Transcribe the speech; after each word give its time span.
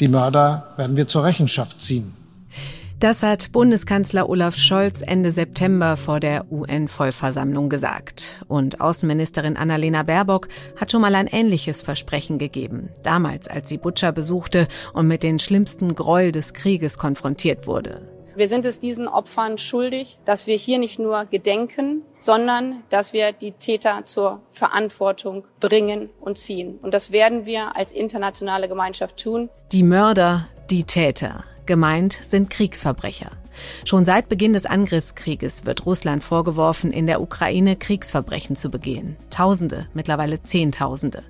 Die 0.00 0.08
Mörder 0.08 0.74
werden 0.76 0.96
wir 0.96 1.06
zur 1.06 1.24
Rechenschaft 1.24 1.80
ziehen. 1.80 2.14
Das 3.00 3.22
hat 3.22 3.52
Bundeskanzler 3.52 4.28
Olaf 4.28 4.56
Scholz 4.56 5.02
Ende 5.02 5.30
September 5.30 5.96
vor 5.96 6.20
der 6.20 6.50
UN-Vollversammlung 6.50 7.68
gesagt. 7.68 8.42
Und 8.48 8.80
Außenministerin 8.80 9.56
Annalena 9.56 10.04
Baerbock 10.04 10.48
hat 10.76 10.90
schon 10.90 11.02
mal 11.02 11.14
ein 11.14 11.26
ähnliches 11.26 11.82
Versprechen 11.82 12.38
gegeben. 12.38 12.88
Damals, 13.02 13.46
als 13.46 13.68
sie 13.68 13.76
Butcher 13.76 14.12
besuchte 14.12 14.68
und 14.94 15.06
mit 15.06 15.22
den 15.22 15.38
schlimmsten 15.38 15.94
Gräuel 15.94 16.32
des 16.32 16.54
Krieges 16.54 16.96
konfrontiert 16.96 17.66
wurde. 17.66 18.13
Wir 18.36 18.48
sind 18.48 18.64
es 18.64 18.80
diesen 18.80 19.06
Opfern 19.06 19.58
schuldig, 19.58 20.18
dass 20.24 20.46
wir 20.46 20.56
hier 20.56 20.78
nicht 20.78 20.98
nur 20.98 21.24
gedenken, 21.26 22.02
sondern 22.16 22.82
dass 22.88 23.12
wir 23.12 23.32
die 23.32 23.52
Täter 23.52 24.06
zur 24.06 24.40
Verantwortung 24.50 25.44
bringen 25.60 26.10
und 26.20 26.36
ziehen. 26.36 26.78
Und 26.82 26.94
das 26.94 27.12
werden 27.12 27.46
wir 27.46 27.76
als 27.76 27.92
internationale 27.92 28.68
Gemeinschaft 28.68 29.22
tun. 29.22 29.50
Die 29.72 29.84
Mörder, 29.84 30.48
die 30.70 30.84
Täter. 30.84 31.44
Gemeint 31.66 32.20
sind 32.24 32.50
Kriegsverbrecher. 32.50 33.30
Schon 33.84 34.04
seit 34.04 34.28
Beginn 34.28 34.52
des 34.52 34.66
Angriffskrieges 34.66 35.66
wird 35.66 35.86
Russland 35.86 36.24
vorgeworfen, 36.24 36.92
in 36.92 37.06
der 37.06 37.20
Ukraine 37.20 37.76
Kriegsverbrechen 37.76 38.56
zu 38.56 38.70
begehen. 38.70 39.16
Tausende, 39.30 39.86
mittlerweile 39.94 40.42
Zehntausende. 40.42 41.22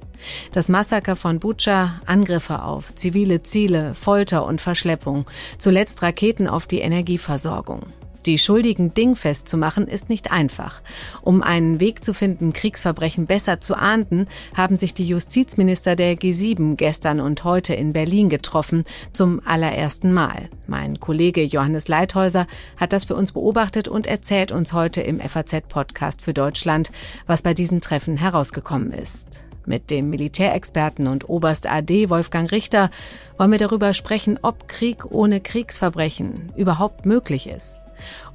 Das 0.53 0.69
Massaker 0.69 1.17
von 1.17 1.39
Bucha, 1.39 2.01
Angriffe 2.07 2.63
auf 2.63 2.95
zivile 2.95 3.43
Ziele, 3.43 3.95
Folter 3.95 4.45
und 4.47 4.61
Verschleppung, 4.61 5.27
zuletzt 5.59 6.03
Raketen 6.03 6.47
auf 6.47 6.67
die 6.67 6.81
Energieversorgung. 6.81 7.87
Die 8.27 8.39
Schuldigen 8.39 8.95
dingfest 8.95 9.49
zu 9.49 9.57
machen, 9.57 9.87
ist 9.87 10.09
nicht 10.09 10.33
einfach. 10.33 10.81
Um 11.23 11.43
einen 11.43 11.79
Weg 11.79 12.05
zu 12.05 12.15
finden, 12.15 12.53
Kriegsverbrechen 12.53 13.27
besser 13.27 13.61
zu 13.61 13.77
ahnden, 13.77 14.27
haben 14.57 14.77
sich 14.77 14.95
die 14.95 15.07
Justizminister 15.07 15.95
der 15.95 16.17
G7 16.17 16.77
gestern 16.77 17.21
und 17.21 17.45
heute 17.45 17.75
in 17.75 17.93
Berlin 17.93 18.29
getroffen, 18.29 18.85
zum 19.13 19.41
allerersten 19.45 20.13
Mal. 20.13 20.49
Mein 20.67 21.01
Kollege 21.01 21.43
Johannes 21.43 21.89
Leithäuser 21.89 22.47
hat 22.79 22.93
das 22.93 23.05
für 23.05 23.15
uns 23.15 23.33
beobachtet 23.33 23.89
und 23.89 24.07
erzählt 24.07 24.53
uns 24.53 24.73
heute 24.73 25.03
im 25.03 25.21
FAZ-Podcast 25.21 26.23
für 26.23 26.33
Deutschland, 26.33 26.91
was 27.27 27.43
bei 27.43 27.53
diesen 27.53 27.81
Treffen 27.81 28.17
herausgekommen 28.17 28.93
ist. 28.93 29.45
Mit 29.67 29.91
dem 29.91 30.11
Militärexperten 30.11 31.07
und 31.07 31.29
Oberst 31.29 31.71
AD 31.71 32.11
Wolfgang 32.11 32.51
Richter 32.53 32.91
wollen 33.39 33.51
wir 33.51 33.59
darüber 33.59 33.95
sprechen, 33.95 34.39
ob 34.43 34.69
Krieg 34.69 35.07
ohne 35.11 35.41
Kriegsverbrechen 35.41 36.53
überhaupt 36.57 37.07
möglich 37.07 37.49
ist. 37.49 37.81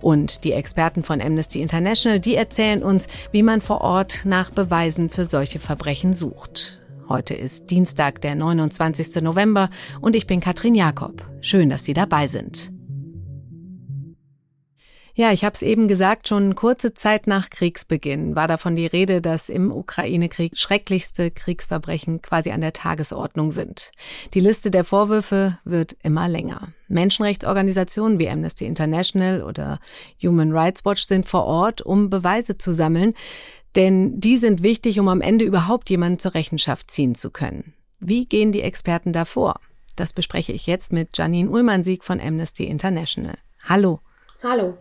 Und 0.02 0.44
die 0.44 0.53
Experten 0.53 1.03
von 1.03 1.22
Amnesty 1.22 1.61
International, 1.61 2.19
die 2.19 2.35
erzählen 2.35 2.81
uns, 2.81 3.07
wie 3.31 3.44
man 3.44 3.61
vor 3.61 3.81
Ort 3.81 4.22
nach 4.25 4.50
Beweisen 4.50 5.09
für 5.09 5.25
solche 5.25 5.59
Verbrechen 5.59 6.13
sucht. 6.13 6.80
Heute 7.07 7.33
ist 7.33 7.72
Dienstag, 7.72 8.22
der 8.22 8.35
29. 8.35 9.22
November 9.22 9.69
und 10.00 10.16
ich 10.16 10.27
bin 10.27 10.39
Katrin 10.39 10.75
Jakob. 10.75 11.23
Schön, 11.41 11.69
dass 11.69 11.83
Sie 11.83 11.94
dabei 11.94 12.27
sind. 12.27 12.72
Ja, 15.20 15.34
ich 15.34 15.44
habe 15.44 15.53
es 15.53 15.62
eben 15.62 15.89
gesagt, 15.89 16.30
schon 16.30 16.56
kurze 16.56 16.94
Zeit 16.94 17.28
nach 17.28 17.50
Kriegsbeginn 17.50 18.38
war 18.38 18.48
davon 18.48 18.78
die 18.78 18.86
Rede, 18.86 19.20
dass 19.20 19.50
im 19.50 19.70
Ukraine-Krieg 19.70 20.58
schrecklichste 20.58 21.30
Kriegsverbrechen 21.30 22.22
quasi 22.22 22.52
an 22.52 22.62
der 22.62 22.72
Tagesordnung 22.72 23.52
sind. 23.52 23.92
Die 24.34 24.40
Liste 24.40 24.72
der 24.72 24.86
Vorwürfe 24.86 25.59
wird 25.66 25.97
immer 26.03 26.30
länger. 26.30 26.70
Menschenrechtsorganisationen 26.88 28.17
wie 28.17 28.30
Amnesty 28.30 28.66
International 28.66 29.44
oder 29.44 29.81
Human 30.23 30.53
Rights 30.53 30.86
Watch 30.86 31.06
sind 31.06 31.25
vor 31.25 31.44
Ort, 31.44 31.81
um 31.81 32.09
Beweise 32.09 32.58
zu 32.58 32.72
sammeln, 32.72 33.14
denn 33.75 34.22
die 34.22 34.38
sind 34.38 34.64
wichtig, 34.64 35.02
um 35.02 35.09
am 35.09 35.20
Ende 35.20 35.44
überhaupt 35.44 35.90
jemanden 35.90 36.20
zur 36.20 36.34
Rechenschaft 36.34 36.90
ziehen 36.90 37.14
zu 37.14 37.30
können. 37.30 37.73
Wie 38.00 38.25
gehen 38.25 38.53
die 38.53 38.62
Experten 38.62 39.12
da 39.12 39.25
vor? 39.25 39.59
Das 39.97 40.14
bespreche 40.14 40.53
ich 40.53 40.66
jetzt 40.66 40.94
mit 40.94 41.17
Janine 41.17 41.50
Ullmann-Sieg 41.50 42.06
von 42.06 42.22
Amnesty 42.22 42.64
International. 42.64 43.38
Hallo. 43.67 44.00
Hallo. 44.41 44.78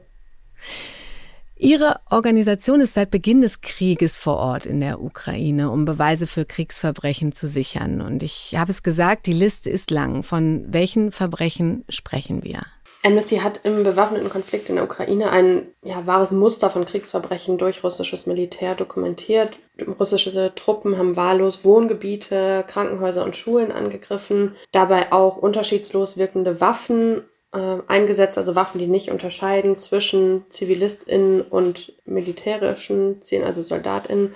Ihre 1.61 1.97
Organisation 2.09 2.81
ist 2.81 2.95
seit 2.95 3.11
Beginn 3.11 3.41
des 3.41 3.61
Krieges 3.61 4.17
vor 4.17 4.37
Ort 4.37 4.65
in 4.65 4.81
der 4.81 5.03
Ukraine, 5.03 5.73
um 5.73 5.85
Beweise 5.85 6.29
für 6.29 6.45
Kriegsverbrechen 6.45 7.33
zu 7.33 7.49
sichern. 7.49 8.01
Und 8.01 8.23
ich 8.23 8.55
habe 8.57 8.71
es 8.71 8.85
gesagt, 8.85 9.27
die 9.27 9.33
Liste 9.33 9.69
ist 9.69 9.91
lang. 9.91 10.23
Von 10.23 10.67
welchen 10.69 11.11
Verbrechen 11.11 11.85
sprechen 11.89 12.45
wir? 12.45 12.63
Amnesty 13.05 13.37
hat 13.37 13.61
im 13.65 13.85
bewaffneten 13.85 14.29
Konflikt 14.29 14.69
in 14.69 14.77
der 14.77 14.85
Ukraine 14.85 15.31
ein 15.31 15.69
ja, 15.83 16.07
wahres 16.07 16.31
Muster 16.31 16.69
von 16.69 16.85
Kriegsverbrechen 16.85 17.59
durch 17.59 17.83
russisches 17.85 18.27
Militär 18.27 18.75
dokumentiert. 18.75 19.59
Russische 19.99 20.53
Truppen 20.55 20.99
haben 20.99 21.17
wahllos 21.17 21.65
Wohngebiete, 21.65 22.65
Krankenhäuser 22.67 23.25
und 23.25 23.37
Schulen 23.37 23.71
angegriffen, 23.71 24.57
dabei 24.73 25.13
auch 25.13 25.37
unterschiedslos 25.37 26.19
wirkende 26.19 26.61
Waffen 26.61 27.23
äh, 27.53 27.79
eingesetzt, 27.87 28.39
also 28.39 28.55
Waffen, 28.55 28.79
die 28.79 28.87
nicht 28.87 29.11
unterscheiden 29.11 29.79
zwischen 29.79 30.45
ZivilistInnen 30.51 31.43
und 31.43 31.93
militärischen 32.05 33.23
Zielen, 33.23 33.45
also 33.45 33.63
SoldatInnen. 33.63 34.35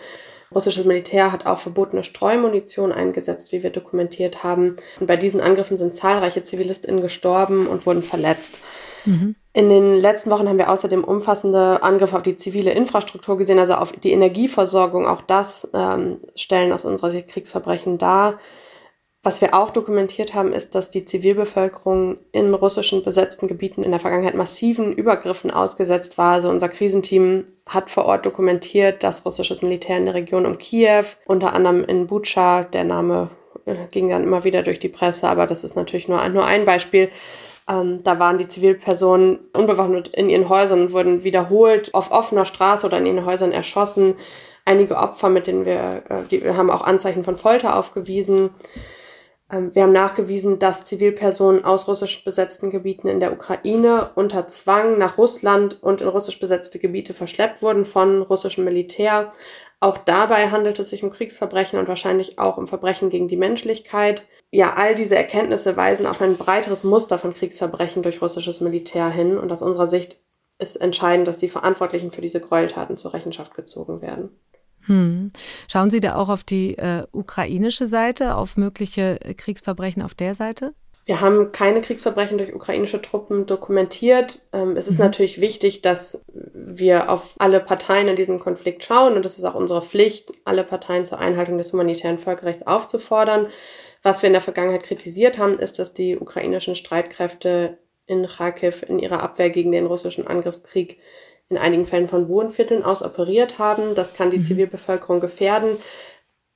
Russisches 0.54 0.84
Militär 0.84 1.32
hat 1.32 1.46
auch 1.46 1.58
verbotene 1.58 2.04
Streumunition 2.04 2.92
eingesetzt, 2.92 3.52
wie 3.52 3.62
wir 3.62 3.70
dokumentiert 3.70 4.44
haben. 4.44 4.76
Und 5.00 5.06
bei 5.06 5.16
diesen 5.16 5.40
Angriffen 5.40 5.78
sind 5.78 5.94
zahlreiche 5.94 6.42
ZivilistInnen 6.42 7.00
gestorben 7.00 7.66
und 7.66 7.86
wurden 7.86 8.02
verletzt. 8.02 8.60
Mhm. 9.04 9.34
In 9.54 9.68
den 9.68 9.94
letzten 9.94 10.30
Wochen 10.30 10.48
haben 10.48 10.58
wir 10.58 10.70
außerdem 10.70 11.04
umfassende 11.04 11.82
Angriffe 11.82 12.16
auf 12.16 12.22
die 12.22 12.36
zivile 12.36 12.72
Infrastruktur 12.72 13.36
gesehen, 13.36 13.58
also 13.58 13.74
auf 13.74 13.92
die 13.92 14.12
Energieversorgung. 14.12 15.06
Auch 15.06 15.20
das 15.20 15.70
ähm, 15.74 16.18
stellen 16.34 16.72
aus 16.72 16.84
unserer 16.84 17.10
Sicht 17.10 17.28
Kriegsverbrechen 17.28 17.98
dar. 17.98 18.38
Was 19.24 19.40
wir 19.40 19.54
auch 19.54 19.70
dokumentiert 19.70 20.34
haben, 20.34 20.52
ist, 20.52 20.74
dass 20.74 20.90
die 20.90 21.04
Zivilbevölkerung 21.04 22.18
in 22.32 22.52
russischen 22.52 23.04
besetzten 23.04 23.46
Gebieten 23.46 23.84
in 23.84 23.92
der 23.92 24.00
Vergangenheit 24.00 24.34
massiven 24.34 24.92
Übergriffen 24.92 25.52
ausgesetzt 25.52 26.18
war. 26.18 26.32
Also 26.32 26.48
unser 26.48 26.68
Krisenteam 26.68 27.44
hat 27.68 27.88
vor 27.88 28.06
Ort 28.06 28.26
dokumentiert, 28.26 29.04
dass 29.04 29.24
russisches 29.24 29.62
Militär 29.62 29.96
in 29.98 30.06
der 30.06 30.14
Region 30.14 30.44
um 30.44 30.58
Kiew, 30.58 31.04
unter 31.24 31.52
anderem 31.52 31.84
in 31.84 32.08
Bucha, 32.08 32.64
der 32.64 32.82
Name 32.82 33.30
äh, 33.64 33.86
ging 33.92 34.08
dann 34.10 34.24
immer 34.24 34.42
wieder 34.42 34.64
durch 34.64 34.80
die 34.80 34.88
Presse, 34.88 35.28
aber 35.28 35.46
das 35.46 35.62
ist 35.62 35.76
natürlich 35.76 36.08
nur, 36.08 36.28
nur 36.30 36.44
ein 36.44 36.64
Beispiel. 36.64 37.08
Ähm, 37.70 38.00
da 38.02 38.18
waren 38.18 38.38
die 38.38 38.48
Zivilpersonen 38.48 39.38
unbewaffnet 39.52 40.08
in 40.08 40.30
ihren 40.30 40.48
Häusern 40.48 40.80
und 40.82 40.92
wurden 40.92 41.22
wiederholt 41.22 41.94
auf 41.94 42.10
offener 42.10 42.44
Straße 42.44 42.84
oder 42.84 42.98
in 42.98 43.06
ihren 43.06 43.24
Häusern 43.24 43.52
erschossen. 43.52 44.16
Einige 44.64 44.96
Opfer, 44.96 45.28
mit 45.28 45.46
denen 45.46 45.64
wir, 45.64 46.02
äh, 46.08 46.22
die, 46.28 46.42
wir 46.42 46.56
haben 46.56 46.70
auch 46.70 46.82
Anzeichen 46.82 47.22
von 47.22 47.36
Folter 47.36 47.76
aufgewiesen. 47.76 48.50
Ähm, 49.52 49.74
wir 49.74 49.82
haben 49.82 49.92
nachgewiesen, 49.92 50.58
dass 50.58 50.84
Zivilpersonen 50.84 51.64
aus 51.64 51.86
russisch 51.86 52.24
besetzten 52.24 52.70
Gebieten 52.70 53.06
in 53.06 53.20
der 53.20 53.32
Ukraine 53.32 54.10
unter 54.14 54.48
Zwang 54.48 54.98
nach 54.98 55.18
Russland 55.18 55.80
und 55.82 56.00
in 56.00 56.08
russisch 56.08 56.40
besetzte 56.40 56.78
Gebiete 56.78 57.14
verschleppt 57.14 57.62
wurden 57.62 57.84
von 57.84 58.22
russischem 58.22 58.64
Militär. 58.64 59.30
Auch 59.78 59.98
dabei 59.98 60.50
handelt 60.50 60.78
es 60.78 60.90
sich 60.90 61.02
um 61.02 61.10
Kriegsverbrechen 61.10 61.78
und 61.78 61.88
wahrscheinlich 61.88 62.38
auch 62.38 62.56
um 62.56 62.66
Verbrechen 62.66 63.10
gegen 63.10 63.28
die 63.28 63.36
Menschlichkeit. 63.36 64.24
Ja, 64.50 64.74
all 64.74 64.94
diese 64.94 65.16
Erkenntnisse 65.16 65.76
weisen 65.76 66.06
auf 66.06 66.20
ein 66.20 66.36
breiteres 66.36 66.84
Muster 66.84 67.19
von 67.19 67.34
Kriegsverbrechen 67.34 68.02
durch 68.02 68.22
russisches 68.22 68.60
Militär 68.60 69.10
hin 69.10 69.38
und 69.38 69.50
aus 69.50 69.62
unserer 69.62 69.86
Sicht 69.86 70.19
ist 70.58 70.76
entscheidend, 70.76 71.26
dass 71.26 71.38
die 71.38 71.48
Verantwortlichen 71.48 72.12
für 72.12 72.20
diese 72.20 72.40
Gräueltaten 72.40 72.96
zur 72.96 73.12
Rechenschaft 73.12 73.54
gezogen 73.54 74.00
werden. 74.00 74.30
Hm. 74.87 75.31
Schauen 75.69 75.91
Sie 75.91 76.00
da 76.00 76.16
auch 76.16 76.28
auf 76.28 76.44
die 76.44 76.76
äh, 76.78 77.04
ukrainische 77.12 77.87
Seite, 77.87 78.37
auf 78.37 78.56
mögliche 78.56 79.20
äh, 79.20 79.34
Kriegsverbrechen 79.34 80.03
auf 80.03 80.15
der 80.15 80.34
Seite? 80.34 80.75
Wir 81.04 81.20
haben 81.20 81.50
keine 81.50 81.81
Kriegsverbrechen 81.81 82.38
durch 82.38 82.54
ukrainische 82.54 83.03
Truppen 83.03 83.47
dokumentiert. 83.47 84.41
Ähm, 84.53 84.76
es 84.76 84.87
ist 84.87 84.98
mhm. 84.98 85.06
natürlich 85.06 85.41
wichtig, 85.41 85.82
dass 85.82 86.25
wir 86.32 87.10
auf 87.10 87.34
alle 87.38 87.59
Parteien 87.59 88.06
in 88.06 88.15
diesem 88.15 88.38
Konflikt 88.38 88.84
schauen 88.84 89.15
und 89.15 89.26
es 89.26 89.37
ist 89.37 89.44
auch 89.44 89.56
unsere 89.56 89.82
Pflicht, 89.82 90.31
alle 90.44 90.62
Parteien 90.62 91.04
zur 91.04 91.19
Einhaltung 91.19 91.59
des 91.59 91.72
humanitären 91.72 92.19
Völkerrechts 92.19 92.66
aufzufordern. 92.66 93.49
Was 94.02 94.23
wir 94.23 94.28
in 94.28 94.32
der 94.32 94.43
Vergangenheit 94.43 94.85
kritisiert 94.85 95.38
haben, 95.38 95.58
ist, 95.58 95.78
dass 95.78 95.93
die 95.93 96.17
ukrainischen 96.17 96.76
Streitkräfte 96.76 97.78
in 98.06 98.26
Kharkiv 98.26 98.85
in 98.88 98.99
ihrer 98.99 99.23
Abwehr 99.23 99.50
gegen 99.50 99.73
den 99.73 99.87
russischen 99.87 100.26
Angriffskrieg 100.26 100.99
in 101.48 101.58
einigen 101.58 101.86
Fällen 101.86 102.08
von 102.08 102.28
Wohnvierteln 102.28 102.82
aus 102.82 103.02
operiert 103.02 103.58
haben. 103.58 103.94
Das 103.94 104.14
kann 104.14 104.30
die 104.30 104.38
mhm. 104.38 104.42
Zivilbevölkerung 104.42 105.20
gefährden. 105.20 105.76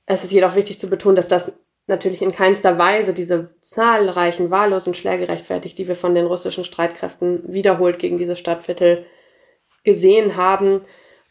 Es 0.05 0.23
ist 0.23 0.31
jedoch 0.31 0.55
wichtig 0.55 0.79
zu 0.79 0.89
betonen, 0.89 1.15
dass 1.15 1.27
das 1.27 1.53
natürlich 1.87 2.21
in 2.21 2.31
keinster 2.33 2.77
Weise 2.77 3.13
diese 3.13 3.49
zahlreichen 3.61 4.51
wahllosen 4.51 4.93
Schläge 4.93 5.27
rechtfertigt, 5.27 5.77
die 5.77 5.87
wir 5.87 5.95
von 5.95 6.15
den 6.15 6.25
russischen 6.25 6.65
Streitkräften 6.65 7.53
wiederholt 7.53 7.99
gegen 7.99 8.17
diese 8.17 8.35
Stadtviertel 8.35 9.05
gesehen 9.83 10.35
haben. 10.35 10.81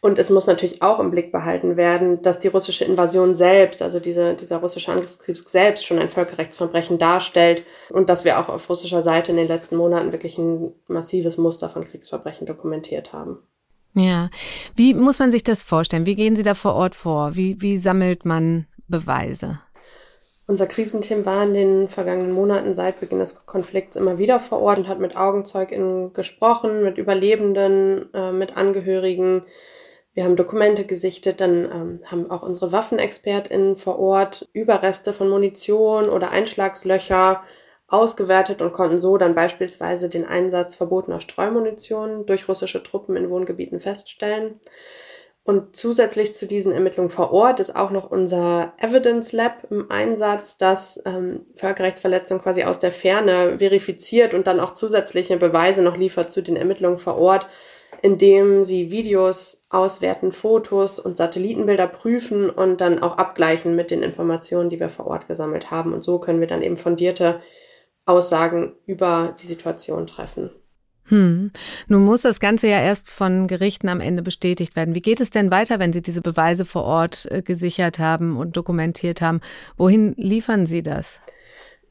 Und 0.06 0.20
es 0.20 0.30
muss 0.30 0.46
natürlich 0.46 0.82
auch 0.82 1.00
im 1.00 1.10
Blick 1.10 1.32
behalten 1.32 1.76
werden, 1.76 2.22
dass 2.22 2.38
die 2.38 2.46
russische 2.46 2.84
Invasion 2.84 3.34
selbst, 3.34 3.82
also 3.82 3.98
diese, 3.98 4.34
dieser 4.34 4.58
russische 4.58 4.92
Angriffskrieg 4.92 5.36
selbst 5.48 5.84
schon 5.84 5.98
ein 5.98 6.08
Völkerrechtsverbrechen 6.08 6.96
darstellt 6.96 7.64
und 7.90 8.08
dass 8.08 8.24
wir 8.24 8.38
auch 8.38 8.48
auf 8.48 8.70
russischer 8.70 9.02
Seite 9.02 9.32
in 9.32 9.36
den 9.36 9.48
letzten 9.48 9.74
Monaten 9.74 10.12
wirklich 10.12 10.38
ein 10.38 10.72
massives 10.86 11.38
Muster 11.38 11.68
von 11.70 11.84
Kriegsverbrechen 11.84 12.46
dokumentiert 12.46 13.12
haben. 13.12 13.38
Ja, 13.94 14.30
wie 14.76 14.94
muss 14.94 15.18
man 15.18 15.32
sich 15.32 15.42
das 15.42 15.64
vorstellen? 15.64 16.06
Wie 16.06 16.14
gehen 16.14 16.36
Sie 16.36 16.44
da 16.44 16.54
vor 16.54 16.74
Ort 16.74 16.94
vor? 16.94 17.34
Wie, 17.34 17.60
wie 17.60 17.76
sammelt 17.76 18.24
man 18.24 18.68
Beweise? 18.86 19.58
Unser 20.46 20.68
Krisenteam 20.68 21.26
war 21.26 21.42
in 21.42 21.54
den 21.54 21.88
vergangenen 21.88 22.30
Monaten 22.30 22.76
seit 22.76 23.00
Beginn 23.00 23.18
des 23.18 23.44
Konflikts 23.44 23.96
immer 23.96 24.18
wieder 24.18 24.38
vor 24.38 24.60
Ort 24.60 24.78
und 24.78 24.86
hat 24.86 25.00
mit 25.00 25.16
AugenzeugInnen 25.16 26.12
gesprochen, 26.12 26.84
mit 26.84 26.96
Überlebenden, 26.96 28.14
äh, 28.14 28.30
mit 28.30 28.56
Angehörigen. 28.56 29.42
Wir 30.16 30.24
haben 30.24 30.36
Dokumente 30.36 30.86
gesichtet, 30.86 31.42
dann 31.42 31.66
ähm, 31.66 32.00
haben 32.06 32.30
auch 32.30 32.40
unsere 32.42 32.72
WaffenexpertInnen 32.72 33.76
vor 33.76 33.98
Ort 33.98 34.48
Überreste 34.54 35.12
von 35.12 35.28
Munition 35.28 36.08
oder 36.08 36.30
Einschlagslöcher 36.30 37.42
ausgewertet 37.86 38.62
und 38.62 38.72
konnten 38.72 38.98
so 38.98 39.18
dann 39.18 39.34
beispielsweise 39.34 40.08
den 40.08 40.24
Einsatz 40.24 40.74
verbotener 40.74 41.20
Streumunition 41.20 42.24
durch 42.24 42.48
russische 42.48 42.82
Truppen 42.82 43.14
in 43.14 43.28
Wohngebieten 43.28 43.78
feststellen. 43.78 44.58
Und 45.44 45.76
zusätzlich 45.76 46.32
zu 46.32 46.46
diesen 46.46 46.72
Ermittlungen 46.72 47.10
vor 47.10 47.30
Ort 47.34 47.60
ist 47.60 47.76
auch 47.76 47.90
noch 47.90 48.10
unser 48.10 48.72
Evidence 48.78 49.32
Lab 49.32 49.70
im 49.70 49.90
Einsatz, 49.90 50.56
das 50.56 51.02
ähm, 51.04 51.44
Völkerrechtsverletzungen 51.56 52.42
quasi 52.42 52.64
aus 52.64 52.80
der 52.80 52.90
Ferne 52.90 53.58
verifiziert 53.58 54.32
und 54.32 54.46
dann 54.46 54.60
auch 54.60 54.72
zusätzliche 54.72 55.36
Beweise 55.36 55.82
noch 55.82 55.98
liefert 55.98 56.30
zu 56.30 56.42
den 56.42 56.56
Ermittlungen 56.56 56.98
vor 56.98 57.18
Ort, 57.18 57.46
indem 58.06 58.62
sie 58.62 58.92
Videos 58.92 59.66
auswerten, 59.68 60.30
Fotos 60.30 61.00
und 61.00 61.16
Satellitenbilder 61.16 61.88
prüfen 61.88 62.48
und 62.48 62.80
dann 62.80 63.02
auch 63.02 63.18
abgleichen 63.18 63.74
mit 63.74 63.90
den 63.90 64.04
Informationen, 64.04 64.70
die 64.70 64.78
wir 64.78 64.90
vor 64.90 65.08
Ort 65.08 65.26
gesammelt 65.26 65.72
haben. 65.72 65.92
Und 65.92 66.04
so 66.04 66.20
können 66.20 66.38
wir 66.38 66.46
dann 66.46 66.62
eben 66.62 66.76
fundierte 66.76 67.40
Aussagen 68.04 68.74
über 68.86 69.34
die 69.42 69.46
Situation 69.46 70.06
treffen. 70.06 70.50
Hm. 71.06 71.50
Nun 71.88 72.04
muss 72.04 72.22
das 72.22 72.38
Ganze 72.38 72.68
ja 72.68 72.80
erst 72.80 73.10
von 73.10 73.48
Gerichten 73.48 73.88
am 73.88 74.00
Ende 74.00 74.22
bestätigt 74.22 74.76
werden. 74.76 74.94
Wie 74.94 75.02
geht 75.02 75.18
es 75.18 75.30
denn 75.30 75.50
weiter, 75.50 75.80
wenn 75.80 75.92
Sie 75.92 76.02
diese 76.02 76.22
Beweise 76.22 76.64
vor 76.64 76.84
Ort 76.84 77.26
äh, 77.32 77.42
gesichert 77.42 77.98
haben 77.98 78.36
und 78.36 78.56
dokumentiert 78.56 79.20
haben? 79.20 79.40
Wohin 79.76 80.14
liefern 80.16 80.66
Sie 80.66 80.84
das? 80.84 81.18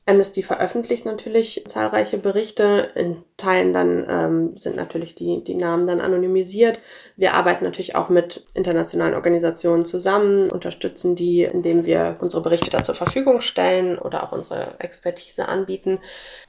Amnesty 0.08 0.44
veröffentlicht 0.44 1.06
natürlich 1.06 1.64
zahlreiche 1.66 2.20
Berichte. 2.20 2.92
In 2.94 3.24
Teilen 3.38 3.74
dann 3.74 4.06
ähm, 4.08 4.56
sind 4.56 4.76
natürlich 4.76 5.16
die, 5.16 5.44
die 5.44 5.56
Namen 5.56 5.88
dann 5.88 6.00
anonymisiert. 6.00 6.80
Wir 7.16 7.34
arbeiten 7.34 7.64
natürlich 7.64 7.96
auch 7.96 8.10
mit 8.10 8.46
internationalen 8.54 9.16
Organisationen 9.16 9.84
zusammen, 9.84 10.52
unterstützen 10.52 11.16
die, 11.16 11.44
indem 11.44 11.86
wir 11.86 12.18
unsere 12.20 12.44
Berichte 12.44 12.70
da 12.70 12.84
zur 12.84 12.94
Verfügung 12.94 13.42
stellen 13.42 13.98
oder 13.98 14.24
auch 14.24 14.32
unsere 14.32 14.76
Expertise 14.78 15.48
anbieten. 15.48 16.00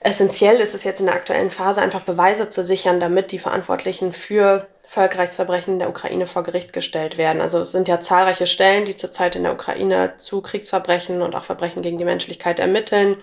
Essentiell 0.00 0.56
ist 0.60 0.74
es 0.74 0.84
jetzt 0.84 1.00
in 1.00 1.06
der 1.06 1.14
aktuellen 1.14 1.50
Phase 1.50 1.80
einfach 1.80 2.02
Beweise 2.02 2.50
zu 2.50 2.62
sichern, 2.62 3.00
damit 3.00 3.32
die 3.32 3.38
Verantwortlichen 3.38 4.12
für 4.12 4.66
Völkerrechtsverbrechen 4.86 5.74
in 5.74 5.78
der 5.80 5.88
Ukraine 5.88 6.26
vor 6.26 6.44
Gericht 6.44 6.72
gestellt 6.72 7.18
werden. 7.18 7.40
Also 7.40 7.60
es 7.60 7.72
sind 7.72 7.88
ja 7.88 8.00
zahlreiche 8.00 8.46
Stellen, 8.46 8.84
die 8.84 8.96
zurzeit 8.96 9.36
in 9.36 9.42
der 9.42 9.52
Ukraine 9.52 10.14
zu 10.16 10.40
Kriegsverbrechen 10.40 11.22
und 11.22 11.34
auch 11.34 11.44
Verbrechen 11.44 11.82
gegen 11.82 11.98
die 11.98 12.04
Menschlichkeit 12.04 12.60
ermitteln. 12.60 13.16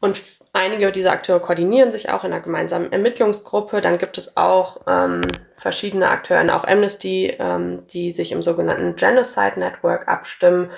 Und 0.00 0.18
einige 0.52 0.92
dieser 0.92 1.12
Akteure 1.12 1.40
koordinieren 1.40 1.92
sich 1.92 2.10
auch 2.10 2.24
in 2.24 2.32
einer 2.32 2.42
gemeinsamen 2.42 2.90
Ermittlungsgruppe. 2.90 3.80
Dann 3.80 3.98
gibt 3.98 4.18
es 4.18 4.36
auch 4.36 4.80
ähm, 4.86 5.22
verschiedene 5.56 6.08
Akteure, 6.08 6.54
auch 6.56 6.64
Amnesty, 6.64 7.36
ähm, 7.38 7.86
die 7.92 8.12
sich 8.12 8.32
im 8.32 8.42
sogenannten 8.42 8.96
Genocide 8.96 9.58
Network 9.58 10.08
abstimmen. 10.08 10.70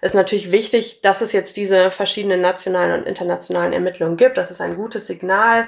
Ist 0.00 0.14
natürlich 0.14 0.52
wichtig, 0.52 1.00
dass 1.02 1.22
es 1.22 1.32
jetzt 1.32 1.56
diese 1.56 1.90
verschiedenen 1.90 2.40
nationalen 2.40 3.00
und 3.00 3.06
internationalen 3.06 3.72
Ermittlungen 3.72 4.16
gibt. 4.16 4.38
Das 4.38 4.50
ist 4.50 4.60
ein 4.60 4.76
gutes 4.76 5.06
Signal. 5.06 5.66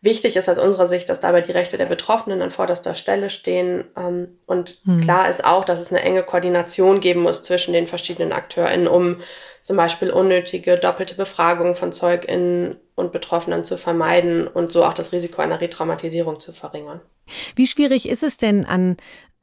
Wichtig 0.00 0.36
ist 0.36 0.48
aus 0.48 0.58
unserer 0.58 0.86
Sicht, 0.86 1.08
dass 1.08 1.20
dabei 1.20 1.40
die 1.40 1.50
Rechte 1.50 1.76
der 1.76 1.86
Betroffenen 1.86 2.40
an 2.40 2.52
vorderster 2.52 2.94
Stelle 2.94 3.30
stehen. 3.30 3.84
Ähm, 3.96 4.38
und 4.46 4.78
hm. 4.84 5.00
klar 5.00 5.28
ist 5.28 5.44
auch, 5.44 5.64
dass 5.64 5.80
es 5.80 5.90
eine 5.90 6.02
enge 6.02 6.22
Koordination 6.22 7.00
geben 7.00 7.22
muss 7.22 7.42
zwischen 7.42 7.72
den 7.72 7.88
verschiedenen 7.88 8.32
AkteurInnen, 8.32 8.86
um 8.86 9.16
zum 9.62 9.76
Beispiel 9.76 10.10
unnötige 10.10 10.76
doppelte 10.78 11.16
Befragungen 11.16 11.74
von 11.74 11.92
ZeugInnen 11.92 12.76
und 12.94 13.12
Betroffenen 13.12 13.64
zu 13.64 13.76
vermeiden 13.76 14.46
und 14.46 14.70
so 14.70 14.84
auch 14.84 14.94
das 14.94 15.12
Risiko 15.12 15.42
einer 15.42 15.60
Retraumatisierung 15.60 16.38
zu 16.38 16.52
verringern. 16.52 17.00
Wie 17.56 17.66
schwierig 17.66 18.08
ist 18.08 18.22
es 18.22 18.36
denn, 18.36 18.64
an 18.64 18.96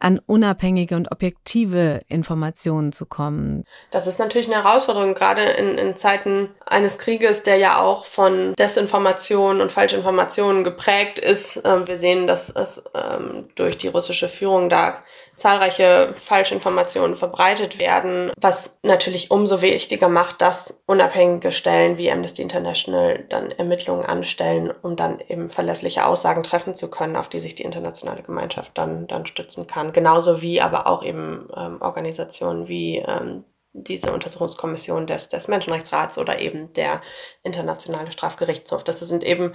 an 0.06 0.19
unabhängige 0.19 0.96
und 0.96 1.12
objektive 1.12 2.00
Informationen 2.10 2.92
zu 2.92 3.07
kommen. 3.07 3.63
Das 3.90 4.06
ist 4.06 4.19
natürlich 4.19 4.46
eine 4.46 4.63
Herausforderung, 4.63 5.16
gerade 5.16 5.42
in, 5.42 5.80
in 5.80 5.96
Zeiten 5.96 6.50
eines 6.68 7.00
Krieges, 7.00 7.42
der 7.42 7.57
ja 7.57 7.80
auch 7.80 8.06
von 8.06 8.54
Desinformation 8.54 9.62
und 9.62 9.72
Falschinformationen 9.72 10.63
geprägt 10.63 11.18
ist. 11.18 11.60
Ähm, 11.66 11.88
wir 11.88 11.98
sehen, 11.98 12.28
dass 12.28 12.52
es 12.52 12.84
ähm, 12.94 13.48
durch 13.56 13.80
die 13.80 13.88
russische 13.88 14.30
Führung 14.30 14.69
da 14.69 15.04
zahlreiche 15.36 16.14
Falschinformationen 16.24 17.16
verbreitet 17.16 17.78
werden, 17.80 18.32
was 18.40 18.80
natürlich 18.84 19.32
umso 19.32 19.62
wichtiger 19.62 20.10
macht, 20.10 20.42
dass 20.42 20.82
unabhängige 20.86 21.52
Stellen 21.52 21.98
wie 21.98 22.12
Amnesty 22.12 22.42
International 22.42 23.26
dann 23.30 23.52
Ermittlungen 23.52 24.06
anstellen, 24.06 24.74
um 24.82 24.96
dann 24.96 25.20
eben 25.28 25.50
verlässliche 25.50 26.06
Aussagen 26.06 26.44
treffen 26.44 26.76
zu 26.76 26.90
können, 26.90 27.16
auf 27.16 27.28
die 27.30 27.40
sich 27.40 27.56
die 27.56 27.64
internationale 27.64 28.24
Gemeinschaft 28.24 28.72
dann, 28.78 29.08
dann 29.08 29.26
stützen 29.26 29.68
kann. 29.68 29.94
Genauso 29.94 30.42
wie 30.42 30.62
aber 30.62 30.88
auch 30.88 31.04
eben 31.04 31.48
ähm, 31.56 31.81
Organisationen 31.81 32.68
wie 32.68 32.98
ähm, 32.98 33.44
diese 33.74 34.14
Untersuchungskommission 34.14 35.06
des, 35.06 35.28
des 35.28 35.48
Menschenrechtsrats 35.50 36.18
oder 36.18 36.40
eben 36.40 36.72
der 36.74 37.02
Internationale 37.44 38.12
Strafgerichtshof. 38.12 38.84
Das 38.84 39.00
sind 39.02 39.24
eben 39.24 39.54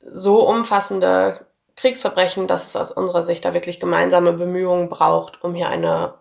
so 0.00 0.46
umfassende 0.46 1.47
Kriegsverbrechen, 1.78 2.48
dass 2.48 2.66
es 2.66 2.74
aus 2.74 2.90
unserer 2.90 3.22
Sicht 3.22 3.44
da 3.44 3.54
wirklich 3.54 3.78
gemeinsame 3.78 4.32
Bemühungen 4.32 4.88
braucht, 4.88 5.42
um 5.44 5.54
hier 5.54 5.68
eine 5.68 6.14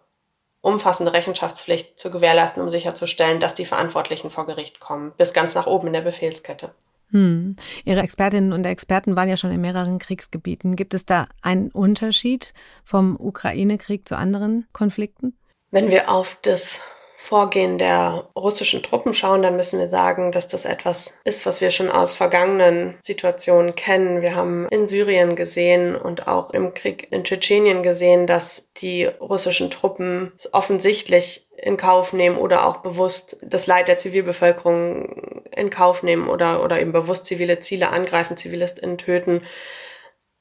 umfassende 0.62 1.14
Rechenschaftspflicht 1.14 1.98
zu 2.00 2.12
gewährleisten, 2.12 2.62
um 2.62 2.70
sicherzustellen, 2.70 3.40
dass 3.40 3.56
die 3.56 3.66
Verantwortlichen 3.66 4.30
vor 4.30 4.46
Gericht 4.46 4.80
kommen, 4.80 5.14
bis 5.18 5.34
ganz 5.34 5.56
nach 5.56 5.66
oben 5.66 5.88
in 5.88 5.94
der 5.94 6.02
Befehlskette. 6.02 6.72
Hm. 7.12 7.56
Ihre 7.86 8.02
Expertinnen 8.02 8.54
und 8.54 8.66
Experten 8.66 9.16
waren 9.16 9.30
ja 9.30 9.38
schon 9.38 9.52
in 9.52 9.62
mehreren 9.62 9.98
Kriegsgebieten. 9.98 10.76
Gibt 10.76 10.94
es 10.94 11.06
da 11.06 11.28
einen 11.42 11.72
Unterschied 11.72 12.54
vom 12.84 13.16
Ukraine-Krieg 13.18 14.08
zu 14.08 14.16
anderen 14.18 14.68
Konflikten? 14.74 15.38
Wenn 15.72 15.90
wir 15.90 16.12
auf 16.12 16.38
das 16.42 16.82
Vorgehen 17.28 17.78
der 17.78 18.30
russischen 18.38 18.82
Truppen 18.82 19.14
schauen, 19.14 19.42
dann 19.42 19.58
müssen 19.58 19.80
wir 19.80 19.90
sagen, 19.90 20.32
dass 20.32 20.48
das 20.48 20.64
etwas 20.64 21.14
ist, 21.26 21.46
was 21.46 21.60
wir 21.60 21.72
schon 21.72 21.90
aus 21.90 22.14
vergangenen 22.14 22.98
Situationen 23.02 23.76
kennen. 23.76 24.22
Wir 24.22 24.34
haben 24.34 24.66
in 24.70 24.88
Syrien 24.88 25.36
gesehen 25.36 25.98
und 25.98 26.30
auch 26.30 26.52
im 26.52 26.74
Krieg 26.74 27.12
in 27.12 27.26
Tschetschenien 27.26 27.84
gesehen, 27.84 28.28
dass 28.28 28.72
die 28.72 29.04
russischen 29.04 29.70
Truppen 29.70 30.32
offensichtlich 30.54 31.50
in 31.58 31.76
Kauf 31.76 32.14
nehmen 32.14 32.38
oder 32.38 32.66
auch 32.66 32.78
bewusst 32.78 33.36
das 33.42 33.68
Leid 33.68 33.90
der 33.90 33.98
Zivilbevölkerung 33.98 35.44
in 35.54 35.70
Kauf 35.70 36.04
nehmen 36.04 36.30
oder, 36.30 36.64
oder 36.64 36.80
eben 36.80 36.94
bewusst 36.94 37.26
zivile 37.26 37.60
Ziele 37.60 37.90
angreifen, 37.90 38.38
ZivilistInnen 38.38 38.98
töten, 38.98 39.44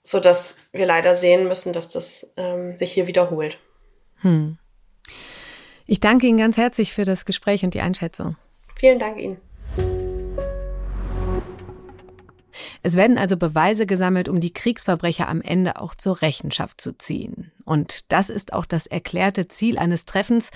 so 0.04 0.20
dass 0.20 0.54
wir 0.70 0.86
leider 0.86 1.16
sehen 1.16 1.48
müssen, 1.48 1.72
dass 1.72 1.88
das 1.88 2.32
ähm, 2.36 2.78
sich 2.78 2.92
hier 2.92 3.08
wiederholt. 3.08 3.58
Hm. 4.20 4.58
Ich 5.88 6.00
danke 6.00 6.26
Ihnen 6.26 6.38
ganz 6.38 6.56
herzlich 6.56 6.92
für 6.92 7.04
das 7.04 7.24
Gespräch 7.24 7.64
und 7.64 7.72
die 7.72 7.80
Einschätzung. 7.80 8.36
Vielen 8.74 8.98
Dank 8.98 9.20
Ihnen. 9.20 9.36
Es 12.82 12.96
werden 12.96 13.18
also 13.18 13.36
Beweise 13.36 13.86
gesammelt, 13.86 14.28
um 14.28 14.40
die 14.40 14.52
Kriegsverbrecher 14.52 15.28
am 15.28 15.40
Ende 15.40 15.80
auch 15.80 15.94
zur 15.94 16.22
Rechenschaft 16.22 16.80
zu 16.80 16.96
ziehen. 16.96 17.52
Und 17.64 18.12
das 18.12 18.30
ist 18.30 18.52
auch 18.52 18.66
das 18.66 18.86
erklärte 18.86 19.48
Ziel 19.48 19.78
eines 19.78 20.06
Treffens, 20.06 20.50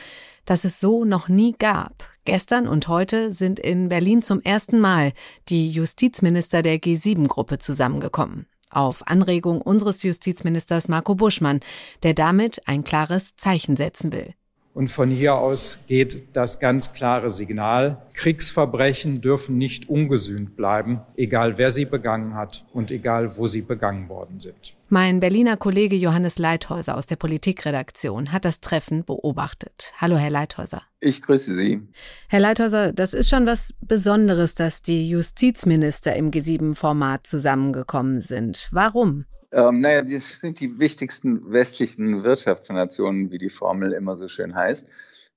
das 0.44 0.64
es 0.64 0.80
so 0.80 1.04
noch 1.04 1.28
nie 1.28 1.54
gab. 1.58 2.08
Gestern 2.24 2.66
und 2.66 2.88
heute 2.88 3.32
sind 3.32 3.58
in 3.58 3.88
Berlin 3.88 4.22
zum 4.22 4.40
ersten 4.40 4.80
Mal 4.80 5.12
die 5.48 5.70
Justizminister 5.70 6.62
der 6.62 6.78
G7-Gruppe 6.78 7.58
zusammengekommen. 7.58 8.46
Auf 8.70 9.06
Anregung 9.08 9.60
unseres 9.60 10.02
Justizministers 10.02 10.88
Marco 10.88 11.14
Buschmann, 11.14 11.60
der 12.02 12.14
damit 12.14 12.66
ein 12.68 12.84
klares 12.84 13.36
Zeichen 13.36 13.76
setzen 13.76 14.12
will. 14.12 14.34
Und 14.72 14.88
von 14.88 15.10
hier 15.10 15.34
aus 15.34 15.80
geht 15.88 16.36
das 16.36 16.60
ganz 16.60 16.92
klare 16.92 17.30
Signal, 17.30 18.02
Kriegsverbrechen 18.14 19.20
dürfen 19.20 19.58
nicht 19.58 19.88
ungesühnt 19.88 20.56
bleiben, 20.56 21.00
egal 21.16 21.58
wer 21.58 21.72
sie 21.72 21.86
begangen 21.86 22.34
hat 22.34 22.64
und 22.72 22.92
egal 22.92 23.36
wo 23.36 23.48
sie 23.48 23.62
begangen 23.62 24.08
worden 24.08 24.38
sind. 24.38 24.76
Mein 24.88 25.18
Berliner 25.20 25.56
Kollege 25.56 25.96
Johannes 25.96 26.38
Leithäuser 26.38 26.96
aus 26.96 27.06
der 27.06 27.16
Politikredaktion 27.16 28.32
hat 28.32 28.44
das 28.44 28.60
Treffen 28.60 29.04
beobachtet. 29.04 29.92
Hallo, 29.98 30.16
Herr 30.16 30.30
Leithäuser. 30.30 30.82
Ich 31.00 31.22
grüße 31.22 31.56
Sie. 31.56 31.80
Herr 32.28 32.40
Leithäuser, 32.40 32.92
das 32.92 33.14
ist 33.14 33.28
schon 33.28 33.46
was 33.46 33.74
Besonderes, 33.80 34.54
dass 34.54 34.82
die 34.82 35.08
Justizminister 35.08 36.14
im 36.14 36.30
G7-Format 36.30 37.26
zusammengekommen 37.26 38.20
sind. 38.20 38.68
Warum? 38.70 39.24
Ähm, 39.52 39.80
naja, 39.80 40.02
das 40.02 40.40
sind 40.40 40.60
die 40.60 40.78
wichtigsten 40.78 41.50
westlichen 41.52 42.22
Wirtschaftsnationen, 42.22 43.30
wie 43.30 43.38
die 43.38 43.48
Formel 43.48 43.92
immer 43.92 44.16
so 44.16 44.28
schön 44.28 44.54
heißt. 44.54 44.88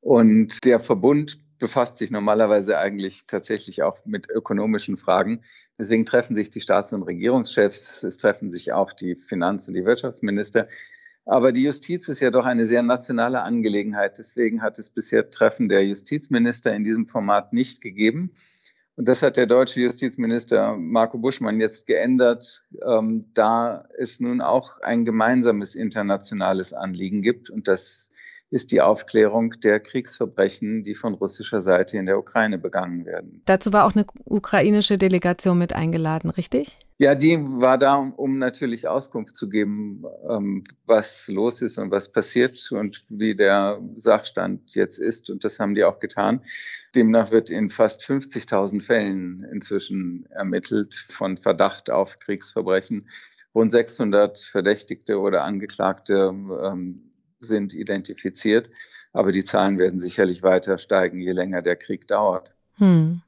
Und 0.02 0.64
der 0.66 0.80
Verbund 0.80 1.40
befasst 1.60 1.98
sich 1.98 2.12
normalerweise 2.12 2.78
eigentlich 2.78 3.26
tatsächlich 3.26 3.84
auch 3.84 3.98
mit 4.06 4.30
ökonomischen 4.30 4.98
Fragen. 4.98 5.44
Deswegen 5.78 6.06
treffen 6.06 6.36
sich 6.36 6.50
die 6.50 6.62
Staats- 6.62 6.92
und 6.94 7.04
Regierungschefs, 7.04 8.04
es 8.04 8.18
treffen 8.18 8.52
sich 8.52 8.74
auch 8.74 8.92
die 8.92 9.16
Finanz- 9.16 9.68
und 9.68 9.74
die 9.74 9.86
Wirtschaftsminister. 9.86 10.68
Aber 11.26 11.54
die 11.54 11.64
Justiz 11.64 12.10
ist 12.10 12.20
ja 12.20 12.32
doch 12.32 12.46
eine 12.46 12.66
sehr 12.66 12.84
nationale 12.84 13.44
Angelegenheit. 13.44 14.18
Deswegen 14.18 14.62
hat 14.62 14.78
es 14.78 14.90
bisher 14.90 15.30
Treffen 15.30 15.70
der 15.70 15.86
Justizminister 15.86 16.76
in 16.76 16.84
diesem 16.84 17.08
Format 17.08 17.54
nicht 17.54 17.80
gegeben. 17.80 18.34
Und 18.96 19.08
das 19.08 19.24
hat 19.24 19.38
der 19.38 19.48
deutsche 19.48 19.82
Justizminister 19.82 20.76
Marco 20.78 21.18
Buschmann 21.18 21.60
jetzt 21.60 21.88
geändert, 21.88 22.64
ähm, 22.86 23.26
da 23.34 23.88
es 23.98 24.20
nun 24.20 24.40
auch 24.40 24.80
ein 24.82 25.04
gemeinsames 25.04 25.74
internationales 25.74 26.74
Anliegen 26.74 27.22
gibt. 27.24 27.50
Und 27.50 27.68
das 27.68 28.12
ist 28.54 28.72
die 28.72 28.82
Aufklärung 28.82 29.60
der 29.64 29.80
Kriegsverbrechen, 29.80 30.84
die 30.84 30.94
von 30.94 31.16
russischer 31.16 31.64
Seite 31.64 31.98
in 31.98 32.06
der 32.06 32.20
Ukraine 32.20 32.60
begangen 32.60 33.04
werden. 33.04 33.42
Dazu 33.46 33.74
war 33.74 33.86
auch 33.86 33.96
eine 33.96 34.06
ukrainische 34.26 35.00
Delegation 35.00 35.58
mit 35.58 35.74
eingeladen, 35.74 36.30
richtig? 36.30 36.78
Ja, 37.00 37.16
die 37.16 37.40
war 37.40 37.80
da, 37.80 37.96
um 37.96 38.38
natürlich 38.38 38.88
Auskunft 38.88 39.36
zu 39.36 39.50
geben, 39.50 40.04
ähm, 40.30 40.64
was 40.86 41.28
los 41.28 41.64
ist 41.64 41.80
und 41.80 41.90
was 41.90 42.12
passiert 42.12 42.72
und 42.72 43.04
wie 43.10 43.36
der 43.36 43.82
Sachstand 43.96 44.76
jetzt 44.76 45.00
ist. 45.00 45.32
Und 45.32 45.44
das 45.44 45.60
haben 45.60 45.74
die 45.74 45.84
auch 45.84 45.98
getan. 45.98 46.42
Demnach 46.96 47.32
wird 47.32 47.50
in 47.50 47.72
fast 47.72 48.04
50.000 48.04 48.84
Fällen 48.84 49.44
inzwischen 49.52 50.28
ermittelt 50.30 50.94
von 50.94 51.38
Verdacht 51.38 51.90
auf 51.90 52.20
Kriegsverbrechen. 52.20 53.10
Rund 53.56 53.72
600 53.72 54.38
Verdächtigte 54.38 55.20
oder 55.20 55.44
Angeklagte 55.44 56.32
ähm, 56.64 57.13
sind 57.44 57.74
identifiziert. 57.74 58.70
Aber 59.12 59.32
die 59.32 59.44
Zahlen 59.44 59.78
werden 59.78 60.02
sicherlich 60.02 60.42
weiter 60.44 60.78
steigen, 60.78 61.20
je 61.20 61.32
länger 61.32 61.62
der 61.62 61.76
Krieg 61.76 62.08
dauert. 62.08 62.52
Hm. 62.78 63.22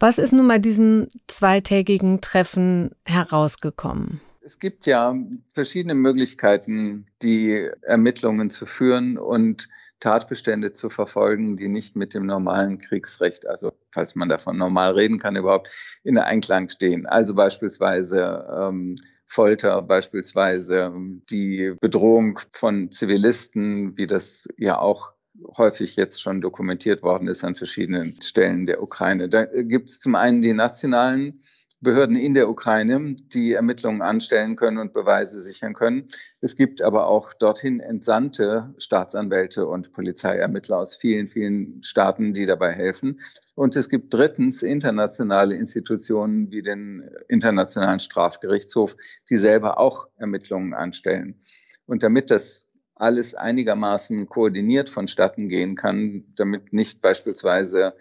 Was 0.00 0.18
ist 0.18 0.32
nun 0.32 0.48
bei 0.48 0.58
diesem 0.58 1.08
zweitägigen 1.26 2.20
Treffen 2.20 2.90
herausgekommen? 3.04 4.20
Es 4.40 4.58
gibt 4.58 4.86
ja 4.86 5.14
verschiedene 5.52 5.94
Möglichkeiten, 5.94 7.06
die 7.22 7.68
Ermittlungen 7.82 8.48
zu 8.48 8.64
führen 8.64 9.18
und 9.18 9.68
Tatbestände 10.00 10.72
zu 10.72 10.88
verfolgen, 10.88 11.56
die 11.56 11.68
nicht 11.68 11.96
mit 11.96 12.14
dem 12.14 12.24
normalen 12.24 12.78
Kriegsrecht, 12.78 13.46
also 13.46 13.72
falls 13.90 14.14
man 14.14 14.28
davon 14.28 14.56
normal 14.56 14.92
reden 14.92 15.18
kann, 15.18 15.36
überhaupt 15.36 15.70
in 16.04 16.16
Einklang 16.16 16.68
stehen. 16.68 17.06
Also 17.06 17.34
beispielsweise 17.34 18.46
ähm, 18.58 18.96
Folter 19.28 19.82
beispielsweise, 19.82 20.92
die 21.30 21.74
Bedrohung 21.80 22.40
von 22.52 22.90
Zivilisten, 22.90 23.96
wie 23.96 24.06
das 24.06 24.48
ja 24.56 24.78
auch 24.78 25.12
häufig 25.56 25.96
jetzt 25.96 26.20
schon 26.20 26.40
dokumentiert 26.40 27.02
worden 27.02 27.28
ist 27.28 27.44
an 27.44 27.54
verschiedenen 27.54 28.20
Stellen 28.22 28.66
der 28.66 28.82
Ukraine. 28.82 29.28
Da 29.28 29.44
gibt 29.44 29.90
es 29.90 30.00
zum 30.00 30.14
einen 30.14 30.40
die 30.40 30.54
nationalen 30.54 31.42
Behörden 31.80 32.16
in 32.16 32.34
der 32.34 32.48
Ukraine, 32.48 33.14
die 33.32 33.52
Ermittlungen 33.52 34.02
anstellen 34.02 34.56
können 34.56 34.78
und 34.78 34.92
Beweise 34.92 35.40
sichern 35.40 35.74
können. 35.74 36.08
Es 36.40 36.56
gibt 36.56 36.82
aber 36.82 37.06
auch 37.06 37.32
dorthin 37.32 37.78
entsandte 37.78 38.74
Staatsanwälte 38.78 39.66
und 39.66 39.92
Polizeiermittler 39.92 40.78
aus 40.78 40.96
vielen, 40.96 41.28
vielen 41.28 41.82
Staaten, 41.84 42.34
die 42.34 42.46
dabei 42.46 42.72
helfen. 42.72 43.20
Und 43.54 43.76
es 43.76 43.88
gibt 43.88 44.12
drittens 44.12 44.62
internationale 44.62 45.54
Institutionen 45.54 46.50
wie 46.50 46.62
den 46.62 47.08
Internationalen 47.28 48.00
Strafgerichtshof, 48.00 48.96
die 49.30 49.36
selber 49.36 49.78
auch 49.78 50.08
Ermittlungen 50.16 50.74
anstellen. 50.74 51.40
Und 51.86 52.02
damit 52.02 52.32
das 52.32 52.68
alles 52.96 53.36
einigermaßen 53.36 54.28
koordiniert 54.28 54.90
vonstatten 54.90 55.46
gehen 55.46 55.76
kann, 55.76 56.24
damit 56.34 56.72
nicht 56.72 57.00
beispielsweise 57.00 57.94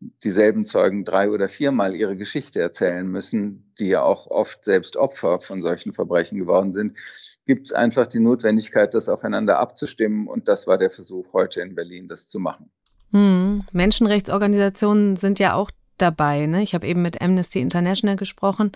dieselben 0.00 0.64
Zeugen 0.64 1.04
drei 1.04 1.30
oder 1.30 1.48
viermal 1.48 1.94
ihre 1.94 2.16
Geschichte 2.16 2.60
erzählen 2.60 3.06
müssen, 3.06 3.72
die 3.78 3.88
ja 3.88 4.02
auch 4.02 4.26
oft 4.26 4.64
selbst 4.64 4.96
Opfer 4.96 5.40
von 5.40 5.62
solchen 5.62 5.94
Verbrechen 5.94 6.38
geworden 6.38 6.72
sind, 6.72 6.94
gibt 7.46 7.66
es 7.66 7.72
einfach 7.72 8.06
die 8.06 8.20
Notwendigkeit, 8.20 8.94
das 8.94 9.08
aufeinander 9.08 9.58
abzustimmen. 9.58 10.28
Und 10.28 10.48
das 10.48 10.66
war 10.66 10.78
der 10.78 10.90
Versuch 10.90 11.32
heute 11.32 11.60
in 11.60 11.74
Berlin, 11.74 12.08
das 12.08 12.28
zu 12.28 12.38
machen. 12.38 12.70
Hm. 13.12 13.62
Menschenrechtsorganisationen 13.72 15.16
sind 15.16 15.38
ja 15.38 15.54
auch 15.54 15.70
dabei. 15.98 16.46
Ne? 16.46 16.62
Ich 16.62 16.74
habe 16.74 16.86
eben 16.86 17.02
mit 17.02 17.20
Amnesty 17.20 17.60
International 17.60 18.16
gesprochen. 18.16 18.72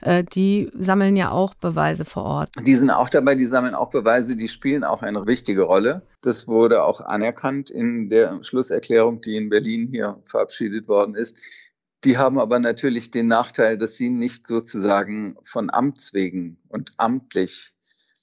Äh, 0.00 0.24
die 0.24 0.70
sammeln 0.74 1.16
ja 1.16 1.30
auch 1.30 1.54
Beweise 1.54 2.04
vor 2.04 2.24
Ort. 2.24 2.50
Die 2.64 2.74
sind 2.74 2.90
auch 2.90 3.10
dabei, 3.10 3.34
die 3.34 3.46
sammeln 3.46 3.74
auch 3.74 3.90
Beweise, 3.90 4.36
die 4.36 4.48
spielen 4.48 4.84
auch 4.84 5.02
eine 5.02 5.26
wichtige 5.26 5.62
Rolle. 5.62 6.02
Das 6.22 6.48
wurde 6.48 6.84
auch 6.84 7.00
anerkannt 7.00 7.70
in 7.70 8.08
der 8.08 8.42
Schlusserklärung, 8.42 9.20
die 9.20 9.36
in 9.36 9.48
Berlin 9.48 9.88
hier 9.88 10.20
verabschiedet 10.24 10.88
worden 10.88 11.14
ist. 11.14 11.38
Die 12.04 12.18
haben 12.18 12.38
aber 12.38 12.58
natürlich 12.58 13.10
den 13.10 13.28
Nachteil, 13.28 13.78
dass 13.78 13.94
sie 13.94 14.10
nicht 14.10 14.48
sozusagen 14.48 15.36
von 15.44 15.70
Amts 15.70 16.12
wegen 16.14 16.58
und 16.68 16.92
amtlich 16.96 17.74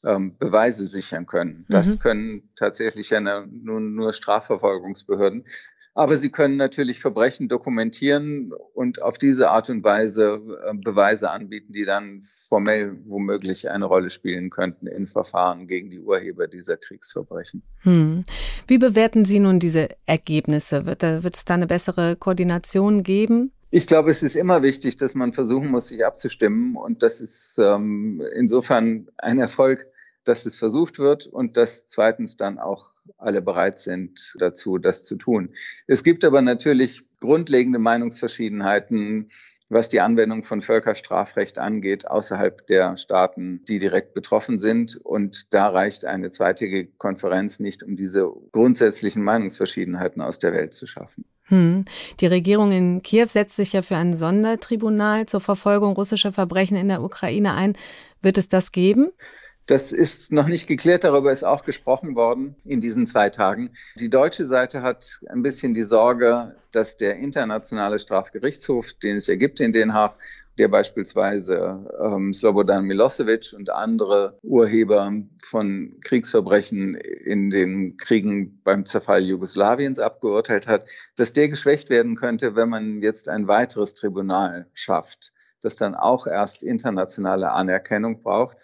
ähm, 0.03 0.37
Beweise 0.37 0.85
sichern 0.85 1.25
können. 1.25 1.65
Das 1.69 1.87
mhm. 1.87 1.99
können 1.99 2.49
tatsächlich 2.55 3.09
ja 3.09 3.19
nun 3.19 3.95
nur 3.95 4.13
Strafverfolgungsbehörden. 4.13 5.45
Aber 5.93 6.15
sie 6.17 6.29
können 6.29 6.58
natürlich 6.58 7.00
Verbrechen 7.00 7.50
dokumentieren 7.50 8.53
und 8.74 9.01
auf 9.01 9.17
diese 9.17 9.50
Art 9.50 9.69
und 9.69 9.84
Weise 9.84 10.39
äh, 10.65 10.74
Beweise 10.74 11.29
anbieten, 11.31 11.74
die 11.74 11.86
dann 11.86 12.22
formell 12.48 12.98
womöglich 13.05 13.69
eine 13.69 13.86
Rolle 13.86 14.10
spielen 14.10 14.50
könnten 14.50 14.88
in 14.88 15.08
Verfahren 15.08 15.67
gegen 15.67 15.89
die 15.89 16.00
Urheber 16.00 16.48
dieser 16.48 16.77
Kriegsverbrechen. 16.77 17.63
Hm. 17.81 18.24
Wie 18.67 18.77
bewerten 18.77 19.25
Sie 19.25 19.39
nun 19.39 19.60
diese 19.60 19.89
Ergebnisse? 20.05 20.86
Wird, 20.86 21.01
wird 21.01 21.36
es 21.36 21.46
da 21.46 21.55
eine 21.55 21.67
bessere 21.67 22.15
Koordination 22.15 23.03
geben? 23.03 23.51
Ich 23.72 23.86
glaube, 23.86 24.10
es 24.10 24.24
ist 24.24 24.36
immer 24.36 24.63
wichtig, 24.63 24.96
dass 24.96 25.13
man 25.13 25.34
versuchen 25.34 25.69
muss, 25.69 25.88
sich 25.88 26.05
abzustimmen. 26.05 26.75
Und 26.75 27.03
das 27.03 27.22
ist 27.22 27.60
ähm, 27.60 28.24
insofern 28.34 29.10
ein 29.17 29.39
Erfolg, 29.39 29.86
dass 30.24 30.46
es 30.46 30.58
versucht 30.58 30.98
wird 30.98 31.27
und 31.27 31.55
dass 31.55 31.88
zweitens 31.88 32.36
dann 32.36 32.58
auch 32.60 32.91
alle 33.17 33.41
bereit 33.41 33.79
sind 33.79 34.35
dazu, 34.39 34.77
das 34.77 35.03
zu 35.03 35.15
tun. 35.15 35.53
Es 35.87 36.03
gibt 36.03 36.23
aber 36.23 36.41
natürlich 36.41 37.03
grundlegende 37.19 37.79
Meinungsverschiedenheiten, 37.79 39.29
was 39.69 39.87
die 39.87 40.01
Anwendung 40.01 40.43
von 40.43 40.61
Völkerstrafrecht 40.61 41.59
angeht, 41.59 42.07
außerhalb 42.07 42.65
der 42.67 42.97
Staaten, 42.97 43.63
die 43.67 43.77
direkt 43.77 44.13
betroffen 44.15 44.57
sind. 44.57 44.95
Und 44.95 45.53
da 45.53 45.69
reicht 45.69 46.05
eine 46.05 46.31
zweitägige 46.31 46.91
Konferenz 46.97 47.59
nicht, 47.59 47.83
um 47.83 47.95
diese 47.95 48.31
grundsätzlichen 48.51 49.23
Meinungsverschiedenheiten 49.23 50.21
aus 50.21 50.39
der 50.39 50.53
Welt 50.53 50.73
zu 50.73 50.87
schaffen. 50.87 51.25
Hm. 51.43 51.85
Die 52.19 52.27
Regierung 52.27 52.71
in 52.71 53.03
Kiew 53.03 53.27
setzt 53.27 53.55
sich 53.55 53.73
ja 53.73 53.81
für 53.83 53.95
ein 53.95 54.15
Sondertribunal 54.15 55.27
zur 55.27 55.39
Verfolgung 55.39 55.93
russischer 55.93 56.31
Verbrechen 56.31 56.77
in 56.77 56.87
der 56.87 57.03
Ukraine 57.03 57.53
ein. 57.53 57.73
Wird 58.21 58.37
es 58.37 58.49
das 58.49 58.71
geben? 58.71 59.11
Das 59.69 59.91
ist 59.91 60.31
noch 60.31 60.47
nicht 60.47 60.65
geklärt, 60.65 61.03
darüber 61.03 61.31
ist 61.31 61.43
auch 61.43 61.63
gesprochen 61.63 62.15
worden 62.15 62.55
in 62.65 62.81
diesen 62.81 63.05
zwei 63.05 63.29
Tagen. 63.29 63.69
Die 63.99 64.09
deutsche 64.09 64.47
Seite 64.47 64.81
hat 64.81 65.19
ein 65.27 65.43
bisschen 65.43 65.75
die 65.75 65.83
Sorge, 65.83 66.55
dass 66.71 66.97
der 66.97 67.17
internationale 67.17 67.99
Strafgerichtshof, 67.99 68.93
den 68.93 69.17
es 69.17 69.27
ja 69.27 69.35
gibt 69.35 69.59
in 69.59 69.71
Den 69.71 69.93
Haag, 69.93 70.15
der 70.57 70.69
beispielsweise 70.69 71.88
ähm, 72.03 72.33
Slobodan 72.33 72.85
Milosevic 72.85 73.53
und 73.55 73.69
andere 73.69 74.39
Urheber 74.41 75.13
von 75.43 75.97
Kriegsverbrechen 76.01 76.95
in 76.95 77.51
den 77.51 77.95
Kriegen 77.97 78.59
beim 78.63 78.88
Zerfall 78.88 79.21
Jugoslawiens 79.21 79.99
abgeurteilt 79.99 80.65
hat, 80.65 80.85
dass 81.15 81.33
der 81.33 81.47
geschwächt 81.47 81.91
werden 81.91 82.15
könnte, 82.15 82.55
wenn 82.55 82.69
man 82.69 83.03
jetzt 83.03 83.29
ein 83.29 83.47
weiteres 83.47 83.93
Tribunal 83.93 84.65
schafft, 84.73 85.31
das 85.61 85.75
dann 85.75 85.93
auch 85.93 86.25
erst 86.25 86.63
internationale 86.63 87.51
Anerkennung 87.51 88.23
braucht 88.23 88.57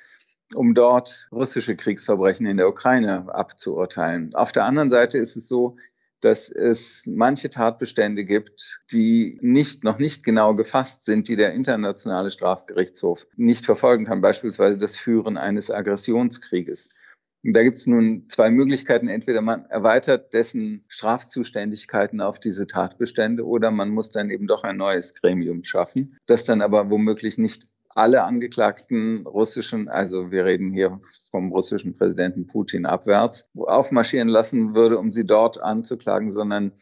um 0.54 0.76
dort 0.76 1.28
russische 1.32 1.76
Kriegsverbrechen 1.76 2.46
in 2.46 2.58
der 2.58 2.68
Ukraine 2.68 3.34
abzuurteilen. 3.34 4.36
Auf 4.36 4.52
der 4.52 4.66
anderen 4.66 4.90
Seite 4.90 5.18
ist 5.18 5.36
es 5.36 5.48
so, 5.48 5.78
dass 6.22 6.50
es 6.50 7.04
manche 7.06 7.50
Tatbestände 7.50 8.24
gibt, 8.24 8.82
die 8.92 9.38
nicht, 9.42 9.84
noch 9.84 10.00
nicht 10.00 10.24
genau 10.24 10.56
gefasst 10.56 11.06
sind, 11.06 11.28
die 11.28 11.36
der 11.36 11.54
internationale 11.54 12.32
Strafgerichtshof 12.32 13.28
nicht 13.36 13.66
verfolgen 13.66 14.06
kann, 14.06 14.22
beispielsweise 14.22 14.78
das 14.78 14.96
Führen 14.96 15.38
eines 15.38 15.70
Aggressionskrieges. 15.70 16.90
Und 17.44 17.54
da 17.54 17.62
gibt 17.62 17.78
es 17.78 17.86
nun 17.86 18.28
zwei 18.28 18.50
Möglichkeiten. 18.50 19.08
Entweder 19.08 19.42
man 19.42 19.66
erweitert 19.66 20.34
dessen 20.34 20.84
Strafzuständigkeiten 20.88 22.20
auf 22.20 22.40
diese 22.40 22.66
Tatbestände 22.66 23.46
oder 23.46 23.70
man 23.70 23.90
muss 23.90 24.12
dann 24.12 24.32
eben 24.32 24.48
doch 24.48 24.64
ein 24.64 24.78
neues 24.78 25.14
Gremium 25.14 25.64
schaffen, 25.64 26.18
das 26.26 26.44
dann 26.46 26.64
aber 26.64 26.90
womöglich 26.90 27.38
nicht 27.38 27.68
alle 27.96 28.24
angeklagten 28.24 29.26
russischen, 29.26 29.88
also 29.88 30.30
wir 30.30 30.46
reden 30.46 30.72
hier 30.72 31.00
vom 31.32 31.52
russischen 31.52 31.98
Präsidenten 31.98 32.46
Putin 32.46 32.86
abwärts, 32.86 33.50
aufmarschieren 33.56 34.28
lassen 34.28 34.76
würde, 34.76 35.00
um 35.00 35.12
sie 35.12 35.26
dort 35.26 35.62
anzuklagen, 35.62 36.30
sondern 36.30 36.74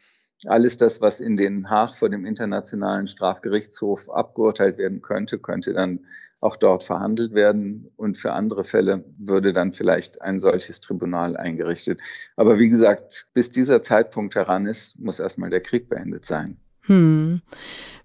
alles 0.46 0.76
das, 0.76 1.00
was 1.00 1.20
in 1.20 1.36
Den 1.36 1.70
Haag 1.70 1.94
vor 1.94 2.10
dem 2.10 2.26
Internationalen 2.26 3.06
Strafgerichtshof 3.06 4.10
abgeurteilt 4.10 4.76
werden 4.76 5.00
könnte, 5.02 5.38
könnte 5.38 5.72
dann 5.72 6.00
auch 6.40 6.56
dort 6.56 6.82
verhandelt 6.82 7.32
werden. 7.32 7.90
Und 7.96 8.18
für 8.18 8.32
andere 8.32 8.64
Fälle 8.64 9.04
würde 9.16 9.52
dann 9.52 9.72
vielleicht 9.72 10.20
ein 10.20 10.40
solches 10.40 10.80
Tribunal 10.80 11.36
eingerichtet. 11.36 12.00
Aber 12.36 12.58
wie 12.58 12.68
gesagt, 12.68 13.28
bis 13.32 13.52
dieser 13.52 13.82
Zeitpunkt 13.82 14.34
heran 14.34 14.66
ist, 14.66 14.98
muss 14.98 15.20
erstmal 15.20 15.50
der 15.50 15.60
Krieg 15.60 15.88
beendet 15.88 16.26
sein. 16.26 16.58
Hm. 16.86 17.40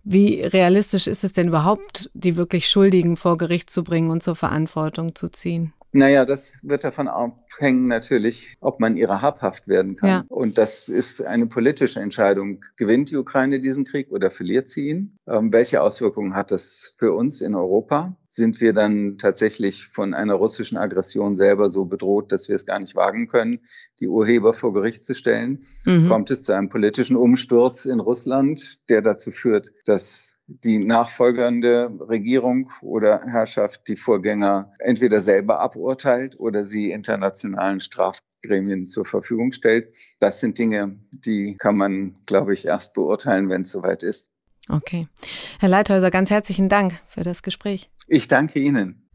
Wie 0.04 0.42
realistisch 0.42 1.08
ist 1.08 1.24
es 1.24 1.34
denn 1.34 1.50
überhaupt, 1.50 2.10
die 2.14 2.38
wirklich 2.38 2.68
Schuldigen 2.68 3.18
vor 3.18 3.38
Gericht 3.38 3.70
zu 3.70 3.84
bringen 3.84 4.10
und 4.10 4.24
zur 4.24 4.36
Verantwortung 4.36 5.16
zu 5.16 5.30
ziehen? 5.30 5.74
Naja, 5.92 6.24
das 6.24 6.54
wird 6.62 6.84
davon 6.84 7.08
abhängen 7.08 7.88
natürlich, 7.88 8.56
ob 8.62 8.80
man 8.80 8.96
ihrer 8.96 9.22
habhaft 9.22 9.68
werden 9.68 9.96
kann. 9.96 10.10
Ja. 10.10 10.26
Und 10.30 10.58
das 10.58 10.88
ist 10.88 11.24
eine 11.26 11.48
politische 11.48 12.00
Entscheidung. 12.00 12.64
Gewinnt 12.76 13.10
die 13.10 13.18
Ukraine 13.18 13.60
diesen 13.60 13.86
Krieg 13.86 14.12
oder 14.12 14.30
verliert 14.30 14.70
sie 14.70 14.90
ihn? 14.90 15.18
Ähm, 15.28 15.52
welche 15.52 15.82
Auswirkungen 15.82 16.36
hat 16.36 16.52
das 16.52 16.94
für 16.98 17.14
uns 17.14 17.42
in 17.42 17.56
Europa? 17.56 18.16
Sind 18.32 18.62
wir 18.62 18.74
dann 18.74 19.18
tatsächlich 19.18 19.88
von 19.88 20.14
einer 20.14 20.36
russischen 20.36 20.78
Aggression 20.78 21.36
selber 21.36 21.70
so 21.70 21.86
bedroht, 21.86 22.32
dass 22.32 22.48
wir 22.48 22.56
es 22.56 22.66
gar 22.66 22.80
nicht 22.80 22.96
wagen 22.96 23.28
können, 23.28 23.62
die 24.00 24.08
Urheber 24.08 24.54
vor 24.54 24.74
Gericht 24.74 25.04
zu 25.04 25.16
stellen? 25.16 25.66
Mhm. 25.86 26.10
Kommt 26.10 26.30
es 26.30 26.44
zu 26.44 26.54
einem 26.54 26.70
politischen 26.70 27.16
Umsturz 27.16 27.86
in 27.86 28.00
Russland, 28.00 28.88
der 28.90 29.02
dazu 29.02 29.32
führt, 29.32 29.72
dass 29.86 30.40
die 30.48 30.80
nachfolgende 30.80 31.92
Regierung 32.08 32.70
oder 32.82 33.22
Herrschaft 33.26 33.88
die 33.88 33.96
Vorgänger 33.96 34.74
entweder 34.80 35.22
selber 35.22 35.60
aburteilt 35.60 36.40
oder 36.40 36.64
sie 36.64 36.92
internationalen 36.92 37.80
Strafgremien 37.80 38.86
zur 38.86 39.06
Verfügung 39.06 39.52
stellt. 39.52 39.96
Das 40.20 40.40
sind 40.40 40.58
Dinge, 40.58 41.00
die 41.12 41.56
kann 41.58 41.78
man, 41.78 42.16
glaube 42.26 42.54
ich, 42.54 42.66
erst 42.66 42.94
beurteilen, 42.94 43.50
wenn 43.50 43.62
es 43.62 43.72
soweit 43.72 44.04
ist. 44.04 44.30
Okay. 44.70 45.08
Herr 45.60 45.70
Leithäuser, 45.70 46.12
ganz 46.12 46.30
herzlichen 46.30 46.70
Dank 46.70 47.00
für 47.08 47.24
das 47.24 47.42
Gespräch. 47.42 47.90
Ich 48.10 48.28
danke 48.28 48.60
Ihnen. 48.60 49.06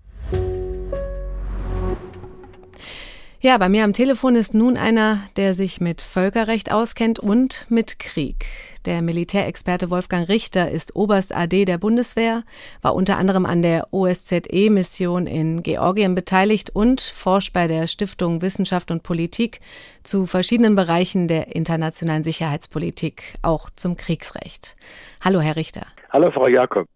Ja, 3.41 3.59
bei 3.59 3.69
mir 3.69 3.85
am 3.85 3.93
Telefon 3.93 4.37
ist 4.37 4.55
nun 4.55 4.79
einer, 4.79 5.19
der 5.37 5.55
sich 5.55 5.79
mit 5.79 6.01
Völkerrecht 6.01 6.73
auskennt 6.73 7.19
und 7.19 7.67
mit 7.69 7.99
Krieg. 7.99 8.47
Der 8.87 9.03
Militärexperte 9.03 9.91
Wolfgang 9.91 10.29
Richter 10.29 10.71
ist 10.71 10.97
Oberst 10.97 11.37
AD 11.37 11.67
der 11.67 11.77
Bundeswehr, 11.77 12.45
war 12.81 12.95
unter 12.95 13.19
anderem 13.19 13.45
an 13.45 13.61
der 13.61 13.93
OSZE-Mission 13.93 15.27
in 15.27 15.63
Georgien 15.63 16.15
beteiligt 16.15 16.71
und 16.71 17.01
forscht 17.01 17.53
bei 17.53 17.67
der 17.67 17.87
Stiftung 17.87 18.41
Wissenschaft 18.41 18.91
und 18.91 19.03
Politik 19.03 19.61
zu 20.05 20.27
verschiedenen 20.27 20.77
Bereichen 20.77 21.29
der 21.29 21.55
internationalen 21.55 22.25
Sicherheitspolitik, 22.25 23.35
auch 23.43 23.69
zum 23.71 23.97
Kriegsrecht. 23.97 24.77
Hallo, 25.21 25.41
Herr 25.41 25.57
Richter. 25.57 25.87
Hallo, 26.11 26.31
Frau 26.31 26.47
Jakob. 26.47 26.87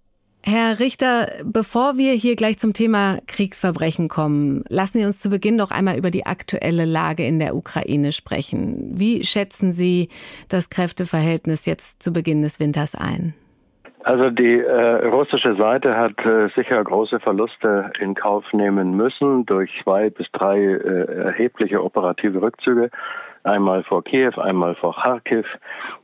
Herr 0.51 0.81
Richter, 0.81 1.27
bevor 1.45 1.99
wir 1.99 2.13
hier 2.13 2.35
gleich 2.35 2.59
zum 2.59 2.73
Thema 2.73 3.19
Kriegsverbrechen 3.27 4.09
kommen, 4.09 4.65
lassen 4.71 5.01
Sie 5.01 5.05
uns 5.05 5.21
zu 5.21 5.29
Beginn 5.29 5.59
doch 5.59 5.71
einmal 5.71 5.99
über 5.99 6.09
die 6.09 6.25
aktuelle 6.25 6.87
Lage 6.87 7.27
in 7.27 7.39
der 7.39 7.55
Ukraine 7.55 8.13
sprechen. 8.13 8.93
Wie 8.95 9.25
schätzen 9.25 9.73
Sie 9.73 10.09
das 10.49 10.71
Kräfteverhältnis 10.71 11.67
jetzt 11.67 12.03
zu 12.03 12.15
Beginn 12.15 12.41
des 12.41 12.61
Winters 12.61 12.95
ein? 12.95 13.35
Also 14.05 14.31
die 14.31 14.59
äh, 14.59 15.07
russische 15.09 15.55
Seite 15.57 15.95
hat 15.95 16.19
äh, 16.25 16.49
sicher 16.57 16.83
große 16.83 17.21
Verluste 17.21 17.93
in 18.01 18.15
Kauf 18.15 18.51
nehmen 18.55 18.97
müssen 18.97 19.45
durch 19.45 19.71
zwei 19.83 20.09
bis 20.09 20.29
drei 20.33 20.61
äh, 20.61 21.25
erhebliche 21.25 21.85
operative 21.85 22.41
Rückzüge 22.41 22.89
einmal 23.49 23.83
vor 23.83 24.05
Kiew, 24.05 24.33
einmal 24.37 24.75
vor 24.75 24.95
Kharkiv. 24.95 25.47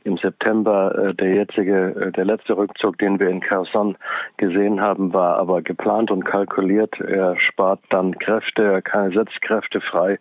Im 0.03 0.17
September 0.17 0.93
äh, 0.95 1.13
der 1.13 1.33
jetzige, 1.33 1.95
äh, 1.95 2.11
der 2.11 2.25
letzte 2.25 2.57
Rückzug, 2.57 2.97
den 2.97 3.19
wir 3.19 3.29
in 3.29 3.41
Kherson 3.41 3.97
gesehen 4.37 4.81
haben, 4.81 5.13
war 5.13 5.37
aber 5.37 5.61
geplant 5.61 6.11
und 6.11 6.25
kalkuliert. 6.25 6.99
Er 6.99 7.39
spart 7.39 7.79
dann 7.89 8.17
Kräfte, 8.19 8.81
er 8.83 9.11
setzt 9.11 9.41
Kräfte 9.41 9.81
frei. 9.81 10.19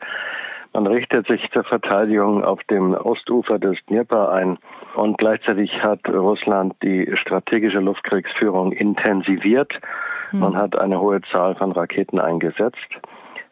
Man 0.75 0.89
richtet 0.89 1.29
sich 1.29 1.49
zur 1.53 1.63
Verteidigung 1.63 2.43
auf 2.45 2.63
dem 2.65 2.95
Ostufer 2.95 3.61
des 3.61 3.79
Dnieper 3.89 4.33
ein 4.33 4.59
und 4.97 5.19
gleichzeitig 5.19 5.71
hat 5.83 6.01
Russland 6.09 6.75
die 6.83 7.13
strategische 7.15 7.79
Luftkriegsführung 7.79 8.73
intensiviert. 8.73 9.73
Hm. 10.31 10.41
Man 10.41 10.57
hat 10.57 10.77
eine 10.77 11.01
hohe 11.01 11.21
Zahl 11.31 11.55
von 11.55 11.71
Raketen 11.71 12.19
eingesetzt. 12.19 12.89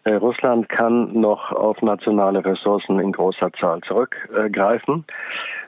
Äh, 0.05 0.15
Russland 0.15 0.69
kann 0.69 1.13
noch 1.13 1.53
auf 1.53 1.81
nationale 1.83 2.45
Ressourcen 2.45 2.99
in 2.99 3.13
großer 3.13 3.53
Zahl 3.55 3.81
zurückgreifen. 3.83 5.05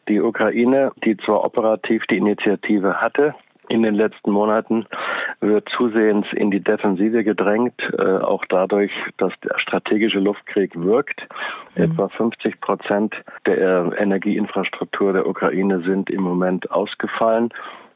Die 0.08 0.20
Ukraine, 0.20 0.92
die 1.04 1.16
zwar 1.16 1.44
operativ 1.44 2.04
die 2.06 2.18
Initiative 2.18 3.00
hatte, 3.00 3.34
in 3.68 3.82
den 3.82 3.94
letzten 3.94 4.30
Monaten 4.30 4.86
wird 5.40 5.68
zusehends 5.70 6.28
in 6.32 6.50
die 6.50 6.60
Defensive 6.60 7.24
gedrängt, 7.24 7.80
äh, 7.98 8.18
auch 8.18 8.44
dadurch, 8.46 8.92
dass 9.16 9.32
der 9.42 9.58
strategische 9.58 10.18
Luftkrieg 10.18 10.72
wirkt. 10.76 11.26
Mhm. 11.74 11.84
Etwa 11.84 12.08
50 12.08 12.60
Prozent 12.60 13.14
der 13.46 13.92
Energieinfrastruktur 13.96 15.14
der 15.14 15.26
Ukraine 15.26 15.80
sind 15.80 16.10
im 16.10 16.22
Moment 16.22 16.70
ausgefallen. 16.70 17.50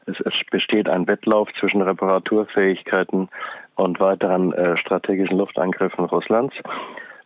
Es, 0.07 0.19
es 0.21 0.33
besteht 0.49 0.89
ein 0.89 1.07
Wettlauf 1.07 1.49
zwischen 1.59 1.81
Reparaturfähigkeiten 1.81 3.29
und 3.79 3.99
weiteren 3.99 4.53
äh, 4.53 4.77
strategischen 4.77 5.37
Luftangriffen 5.37 6.05
Russlands. 6.05 6.55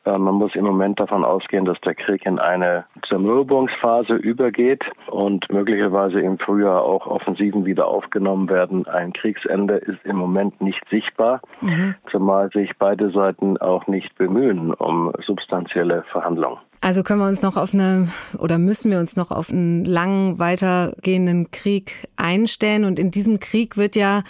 Äh, 0.05 0.17
man 0.17 0.35
muss 0.35 0.55
im 0.55 0.65
Moment 0.65 0.99
davon 0.99 1.23
ausgehen, 1.23 1.65
dass 1.65 1.79
der 1.81 1.95
Krieg 1.95 2.25
in 2.25 2.39
eine 2.39 2.85
Zermürbungsphase 3.07 4.13
übergeht 4.13 4.83
und 5.07 5.51
möglicherweise 5.51 6.19
im 6.19 6.37
Frühjahr 6.37 6.83
auch 6.83 7.07
Offensiven 7.07 7.65
wieder 7.65 7.87
aufgenommen 7.87 8.49
werden. 8.49 8.87
Ein 8.87 9.13
Kriegsende 9.13 9.75
ist 9.75 9.99
im 10.03 10.15
Moment 10.15 10.61
nicht 10.61 10.81
sichtbar, 10.89 11.41
mhm. 11.61 11.95
zumal 12.11 12.49
sich 12.51 12.71
beide 12.77 13.11
Seiten 13.11 13.57
auch 13.57 13.87
nicht 13.87 14.15
bemühen 14.17 14.73
um 14.73 15.11
substanzielle 15.25 16.03
Verhandlungen. 16.11 16.59
Also 16.81 17.01
können 17.01 17.21
wir 17.21 17.27
uns 17.29 17.41
noch 17.41 17.55
auf 17.55 17.73
eine 17.73 18.09
oder 18.37 18.57
müssen 18.57 18.91
wir 18.91 18.99
uns 18.99 19.15
noch 19.15 19.31
auf 19.31 19.49
einen 19.49 19.85
langen 19.85 20.37
weitergehenden 20.37 21.49
Krieg 21.51 22.09
einstellen 22.17 22.83
und 22.83 22.99
in 22.99 23.09
diesem 23.09 23.39
Krieg 23.39 23.77
wird 23.77 23.95
ja 23.95 24.23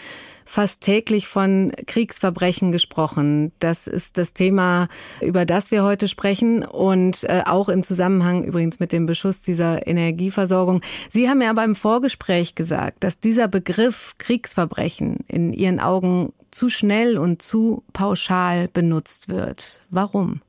fast 0.46 0.82
täglich 0.82 1.28
von 1.28 1.72
Kriegsverbrechen 1.88 2.72
gesprochen. 2.72 3.52
Das 3.60 3.88
ist 3.88 4.18
das 4.18 4.34
Thema, 4.34 4.88
über 5.22 5.46
das 5.46 5.72
wir 5.72 5.84
heute 5.84 6.08
sprechen 6.08 6.64
und 6.64 7.24
äh, 7.24 7.44
auch 7.46 7.70
im 7.70 7.84
Zusammenhang 7.84 8.44
übrigens 8.44 8.80
mit 8.80 8.92
dem 8.92 9.06
Beschuss 9.06 9.42
dieser 9.42 9.88
Energieversorgung. 9.88 10.82
Sie 11.10 11.30
haben 11.30 11.42
ja 11.42 11.50
aber 11.50 11.64
im 11.64 11.76
Vorgespräch 11.76 12.56
gesagt, 12.56 13.04
dass 13.04 13.20
dieser 13.20 13.48
Begriff 13.48 14.16
Kriegsverbrechen 14.18 15.20
in 15.28 15.54
Ihren 15.54 15.80
Augen 15.80 16.34
zu 16.52 16.70
schnell 16.70 17.18
und 17.18 17.42
zu 17.42 17.84
pauschal 17.94 18.68
benutzt 18.68 19.30
wird. 19.30 19.82
Warum? 19.90 20.42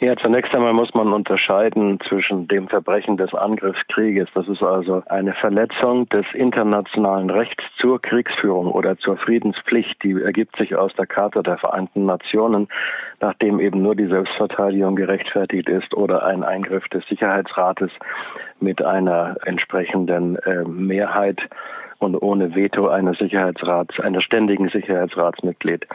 Ja, 0.00 0.14
zunächst 0.16 0.54
einmal 0.54 0.74
muss 0.74 0.94
man 0.94 1.12
unterscheiden 1.12 1.98
zwischen 2.08 2.46
dem 2.46 2.68
Verbrechen 2.68 3.16
des 3.16 3.34
Angriffskrieges. 3.34 4.28
Das 4.32 4.46
ist 4.46 4.62
also 4.62 5.02
eine 5.08 5.34
Verletzung 5.34 6.08
des 6.10 6.24
internationalen 6.34 7.30
Rechts 7.30 7.64
zur 7.78 8.00
Kriegsführung 8.00 8.70
oder 8.70 8.96
zur 8.98 9.16
Friedenspflicht. 9.16 10.00
Die 10.04 10.12
ergibt 10.12 10.56
sich 10.56 10.76
aus 10.76 10.94
der 10.94 11.06
Charta 11.06 11.42
der 11.42 11.58
Vereinten 11.58 12.06
Nationen, 12.06 12.68
nachdem 13.20 13.58
eben 13.58 13.82
nur 13.82 13.96
die 13.96 14.06
Selbstverteidigung 14.06 14.94
gerechtfertigt 14.94 15.68
ist 15.68 15.92
oder 15.94 16.24
ein 16.24 16.44
Eingriff 16.44 16.86
des 16.90 17.04
Sicherheitsrates 17.08 17.90
mit 18.60 18.84
einer 18.84 19.36
entsprechenden 19.46 20.36
äh, 20.36 20.62
Mehrheit 20.62 21.40
und 21.98 22.16
ohne 22.16 22.54
Veto 22.54 22.88
eines 22.88 23.18
Sicherheitsrats, 23.18 23.98
eines 24.00 24.22
ständigen 24.24 24.68
Sicherheitsratsmitglied. 24.68 25.86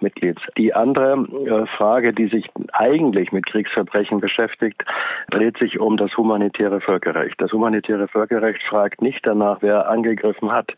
Mitglieds. 0.00 0.40
Die 0.56 0.74
andere 0.74 1.12
äh, 1.12 1.66
Frage, 1.76 2.12
die 2.12 2.28
sich 2.28 2.50
eigentlich 2.72 3.32
mit 3.32 3.46
Kriegsverbrechen 3.46 4.20
beschäftigt, 4.20 4.84
dreht 5.30 5.58
sich 5.58 5.78
um 5.78 5.96
das 5.96 6.16
humanitäre 6.16 6.80
Völkerrecht. 6.80 7.40
Das 7.40 7.52
humanitäre 7.52 8.08
Völkerrecht 8.08 8.62
fragt 8.64 9.02
nicht 9.02 9.26
danach, 9.26 9.58
wer 9.60 9.88
angegriffen 9.88 10.52
hat, 10.52 10.72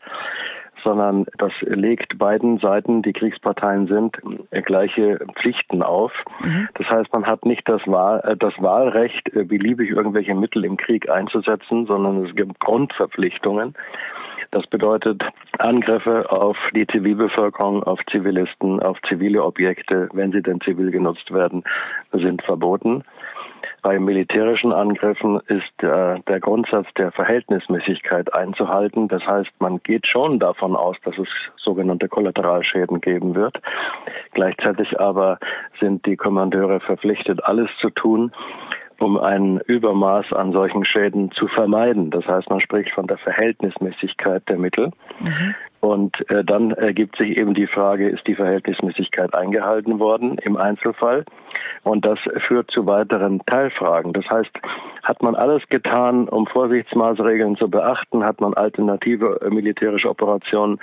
sondern 0.83 1.25
das 1.37 1.51
legt 1.61 2.17
beiden 2.17 2.59
Seiten, 2.59 3.01
die 3.01 3.13
Kriegsparteien 3.13 3.87
sind, 3.87 4.17
gleiche 4.65 5.19
Pflichten 5.39 5.81
auf. 5.81 6.11
Mhm. 6.41 6.69
Das 6.75 6.87
heißt, 6.89 7.11
man 7.13 7.25
hat 7.25 7.45
nicht 7.45 7.67
das, 7.67 7.81
Wahl, 7.87 8.21
äh, 8.23 8.37
das 8.37 8.53
Wahlrecht, 8.59 9.33
äh, 9.35 9.43
beliebig 9.43 9.89
irgendwelche 9.89 10.35
Mittel 10.35 10.65
im 10.65 10.77
Krieg 10.77 11.09
einzusetzen, 11.09 11.85
sondern 11.87 12.25
es 12.25 12.35
gibt 12.35 12.59
Grundverpflichtungen. 12.59 13.75
Das 14.51 14.65
bedeutet 14.67 15.23
Angriffe 15.59 16.31
auf 16.31 16.57
die 16.73 16.87
Zivilbevölkerung, 16.87 17.83
auf 17.83 17.99
Zivilisten, 18.11 18.79
auf 18.81 18.97
zivile 19.07 19.43
Objekte, 19.43 20.09
wenn 20.13 20.31
sie 20.31 20.41
denn 20.41 20.61
zivil 20.61 20.91
genutzt 20.91 21.31
werden, 21.33 21.63
sind 22.11 22.41
verboten. 22.43 23.03
Bei 23.81 23.99
militärischen 23.99 24.73
Angriffen 24.73 25.39
ist 25.47 25.83
äh, 25.83 26.19
der 26.27 26.39
Grundsatz 26.39 26.87
der 26.97 27.11
Verhältnismäßigkeit 27.11 28.33
einzuhalten. 28.33 29.07
Das 29.07 29.25
heißt, 29.25 29.51
man 29.59 29.81
geht 29.83 30.07
schon 30.07 30.39
davon 30.39 30.75
aus, 30.75 30.97
dass 31.03 31.17
es 31.17 31.27
sogenannte 31.57 32.09
Kollateralschäden 32.09 33.01
geben 33.01 33.35
wird. 33.35 33.59
Gleichzeitig 34.33 34.99
aber 34.99 35.39
sind 35.79 36.05
die 36.05 36.17
Kommandeure 36.17 36.79
verpflichtet, 36.79 37.43
alles 37.43 37.69
zu 37.79 37.89
tun, 37.89 38.31
um 38.99 39.17
ein 39.17 39.59
Übermaß 39.67 40.33
an 40.33 40.51
solchen 40.51 40.85
Schäden 40.85 41.31
zu 41.31 41.47
vermeiden. 41.47 42.09
Das 42.11 42.25
heißt, 42.25 42.49
man 42.49 42.59
spricht 42.59 42.91
von 42.91 43.07
der 43.07 43.17
Verhältnismäßigkeit 43.17 44.47
der 44.49 44.57
Mittel. 44.57 44.91
Mhm. 45.19 45.55
Und 45.79 46.29
äh, 46.29 46.43
dann 46.43 46.71
ergibt 46.71 47.17
sich 47.17 47.39
eben 47.39 47.53
die 47.53 47.67
Frage, 47.67 48.09
ist 48.09 48.25
die 48.25 48.35
Verhältnismäßigkeit 48.35 49.33
eingehalten 49.35 49.99
worden 49.99 50.37
im 50.39 50.57
Einzelfall? 50.57 51.23
Und 51.83 52.05
das 52.05 52.19
führt 52.47 52.71
zu 52.71 52.85
weiteren 52.85 53.41
Teilfragen. 53.45 54.13
Das 54.13 54.29
heißt, 54.29 54.51
hat 55.03 55.21
man 55.21 55.35
alles 55.35 55.63
getan, 55.69 56.27
um 56.27 56.47
Vorsichtsmaßregeln 56.47 57.55
zu 57.57 57.69
beachten? 57.69 58.25
Hat 58.25 58.41
man 58.41 58.53
alternative 58.55 59.39
äh, 59.41 59.49
militärische 59.49 60.09
Operationen 60.09 60.79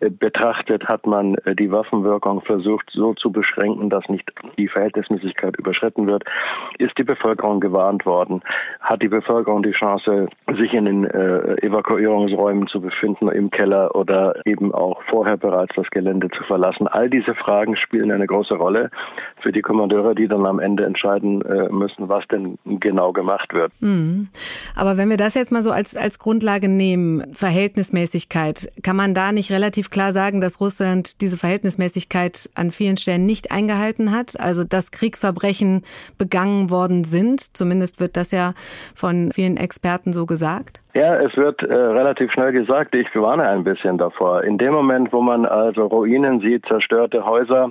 äh, 0.00 0.10
betrachtet? 0.10 0.88
Hat 0.88 1.06
man 1.06 1.34
äh, 1.44 1.54
die 1.54 1.70
Waffenwirkung 1.70 2.40
versucht, 2.42 2.88
so 2.92 3.14
zu 3.14 3.30
beschränken, 3.30 3.90
dass 3.90 4.08
nicht 4.08 4.32
die 4.56 4.68
Verhältnismäßigkeit 4.68 5.56
überschritten 5.58 6.06
wird? 6.06 6.24
Ist 6.78 6.96
die 6.96 7.04
Bevölkerung 7.04 7.60
gewarnt 7.60 8.06
worden? 8.06 8.42
Hat 8.80 9.02
die 9.02 9.08
Bevölkerung 9.08 9.62
die 9.62 9.72
Chance, 9.72 10.28
sich 10.56 10.72
in 10.72 10.84
den 10.84 11.04
äh, 11.04 11.56
Evakuierungsräumen 11.66 12.68
zu 12.68 12.80
befinden, 12.80 13.28
im 13.28 13.50
Keller 13.50 13.94
oder 13.94 14.35
eben 14.44 14.74
auch 14.74 15.02
vorher 15.10 15.36
bereits 15.36 15.74
das 15.76 15.88
Gelände 15.90 16.28
zu 16.30 16.42
verlassen? 16.44 16.88
All 16.88 17.10
diese 17.10 17.34
Fragen 17.34 17.76
spielen 17.76 18.10
eine 18.10 18.26
große 18.26 18.54
Rolle 18.54 18.90
für 19.40 19.52
die 19.52 19.62
Kommandeure, 19.62 20.14
die 20.14 20.28
dann 20.28 20.46
am 20.46 20.58
Ende 20.58 20.84
entscheiden 20.84 21.42
äh, 21.42 21.68
müssen, 21.70 22.08
was 22.08 22.26
denn 22.28 22.58
genau 22.64 23.12
gemacht 23.12 23.52
wird. 23.54 23.72
Mhm. 23.80 24.28
Aber 24.74 24.96
wenn 24.96 25.10
wir 25.10 25.16
das 25.16 25.34
jetzt 25.34 25.52
mal 25.52 25.62
so 25.62 25.70
als, 25.70 25.96
als 25.96 26.18
Grundlage 26.18 26.68
nehmen, 26.68 27.32
Verhältnismäßigkeit, 27.32 28.72
kann 28.82 28.96
man 28.96 29.14
da 29.14 29.32
nicht 29.32 29.50
relativ 29.50 29.90
klar 29.90 30.12
sagen, 30.12 30.40
dass 30.40 30.60
Russland 30.60 31.20
diese 31.20 31.36
Verhältnismäßigkeit 31.36 32.50
an 32.54 32.70
vielen 32.70 32.96
Stellen 32.96 33.26
nicht 33.26 33.50
eingehalten 33.50 34.12
hat? 34.12 34.38
Also 34.38 34.64
dass 34.64 34.90
Kriegsverbrechen 34.90 35.82
begangen 36.18 36.70
worden 36.70 37.04
sind, 37.04 37.56
zumindest 37.56 38.00
wird 38.00 38.16
das 38.16 38.30
ja 38.30 38.54
von 38.94 39.32
vielen 39.32 39.56
Experten 39.56 40.12
so 40.12 40.26
gesagt? 40.26 40.80
Ja, 40.96 41.14
es 41.16 41.36
wird 41.36 41.62
äh, 41.62 41.74
relativ 41.74 42.32
schnell 42.32 42.52
gesagt, 42.52 42.96
ich 42.96 43.14
warne 43.14 43.46
ein 43.46 43.64
bisschen 43.64 43.98
davor. 43.98 44.44
In 44.44 44.56
dem 44.56 44.72
Moment, 44.72 45.12
wo 45.12 45.20
man 45.20 45.44
also 45.44 45.84
Ruinen 45.88 46.40
sieht, 46.40 46.64
zerstörte 46.64 47.26
Häuser, 47.26 47.70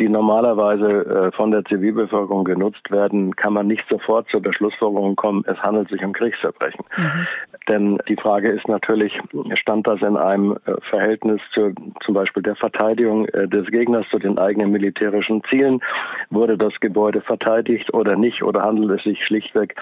die 0.00 0.08
normalerweise 0.08 0.88
äh, 0.88 1.36
von 1.36 1.52
der 1.52 1.64
Zivilbevölkerung 1.66 2.42
genutzt 2.42 2.90
werden, 2.90 3.36
kann 3.36 3.52
man 3.52 3.68
nicht 3.68 3.84
sofort 3.88 4.28
zur 4.28 4.42
Beschlussfolgerung 4.42 5.14
kommen, 5.14 5.44
es 5.46 5.56
handelt 5.62 5.88
sich 5.88 6.04
um 6.04 6.12
Kriegsverbrechen. 6.12 6.84
Mhm. 6.96 7.26
Denn 7.68 7.98
die 8.08 8.16
Frage 8.16 8.50
ist 8.50 8.68
natürlich, 8.68 9.18
stand 9.54 9.86
das 9.86 10.02
in 10.02 10.16
einem 10.16 10.56
äh, 10.66 10.74
Verhältnis 10.90 11.40
zu 11.52 11.72
zum 12.04 12.14
Beispiel 12.14 12.42
der 12.42 12.56
Verteidigung 12.56 13.26
äh, 13.26 13.48
des 13.48 13.66
Gegners 13.68 14.06
zu 14.10 14.18
den 14.18 14.38
eigenen 14.38 14.70
militärischen 14.70 15.42
Zielen? 15.50 15.80
Wurde 16.30 16.58
das 16.58 16.72
Gebäude 16.80 17.20
verteidigt 17.20 17.92
oder 17.94 18.16
nicht? 18.16 18.42
Oder 18.42 18.62
handelt 18.62 18.98
es 18.98 19.04
sich 19.04 19.24
schlichtweg 19.24 19.76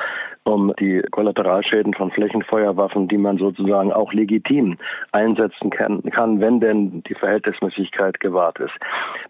um 0.45 0.73
die 0.79 1.03
Kollateralschäden 1.11 1.95
von 1.95 2.11
Flächenfeuerwaffen? 2.11 2.83
Waffen, 2.83 3.09
die 3.09 3.19
man 3.19 3.39
sozusagen 3.39 3.93
auch 3.93 4.13
legitim 4.13 4.77
einsetzen 5.13 5.71
kann, 5.71 6.03
wenn 6.41 6.61
denn 6.61 7.03
die 7.05 7.15
Verhältnismäßigkeit 7.15 8.21
gewahrt 8.21 8.59
ist. 8.59 8.75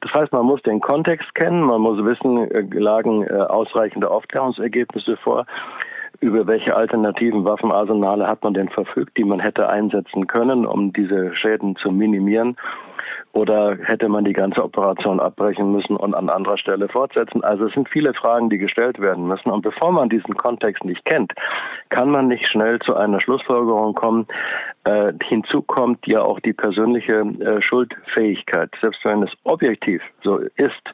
Das 0.00 0.12
heißt, 0.12 0.32
man 0.32 0.46
muss 0.46 0.62
den 0.62 0.80
Kontext 0.80 1.34
kennen, 1.34 1.62
man 1.62 1.80
muss 1.80 2.02
wissen, 2.04 2.50
äh, 2.50 2.62
lagen 2.78 3.28
ausreichende 3.30 4.10
Aufklärungsergebnisse 4.10 5.16
vor 5.18 5.46
über 6.22 6.46
welche 6.46 6.76
alternativen 6.76 7.44
Waffenarsenale 7.44 8.28
hat 8.28 8.44
man 8.44 8.54
denn 8.54 8.68
verfügt, 8.68 9.16
die 9.16 9.24
man 9.24 9.40
hätte 9.40 9.68
einsetzen 9.68 10.28
können, 10.28 10.64
um 10.64 10.92
diese 10.92 11.34
Schäden 11.34 11.74
zu 11.76 11.90
minimieren? 11.90 12.56
Oder 13.32 13.76
hätte 13.82 14.08
man 14.08 14.24
die 14.24 14.34
ganze 14.34 14.62
Operation 14.62 15.18
abbrechen 15.18 15.72
müssen 15.72 15.96
und 15.96 16.14
an 16.14 16.28
anderer 16.28 16.58
Stelle 16.58 16.88
fortsetzen? 16.88 17.42
Also 17.42 17.66
es 17.66 17.72
sind 17.72 17.88
viele 17.88 18.14
Fragen, 18.14 18.50
die 18.50 18.58
gestellt 18.58 19.00
werden 19.00 19.26
müssen. 19.26 19.50
Und 19.50 19.62
bevor 19.62 19.90
man 19.90 20.10
diesen 20.10 20.36
Kontext 20.36 20.84
nicht 20.84 21.04
kennt, 21.06 21.32
kann 21.88 22.10
man 22.10 22.28
nicht 22.28 22.46
schnell 22.48 22.78
zu 22.80 22.94
einer 22.94 23.20
Schlussfolgerung 23.20 23.94
kommen. 23.94 24.28
Äh, 24.84 25.14
hinzu 25.24 25.62
kommt 25.62 26.06
ja 26.06 26.22
auch 26.22 26.40
die 26.40 26.52
persönliche 26.52 27.20
äh, 27.20 27.62
Schuldfähigkeit. 27.62 28.70
Selbst 28.80 29.04
wenn 29.04 29.22
es 29.22 29.32
objektiv 29.44 30.02
so 30.22 30.36
ist, 30.36 30.92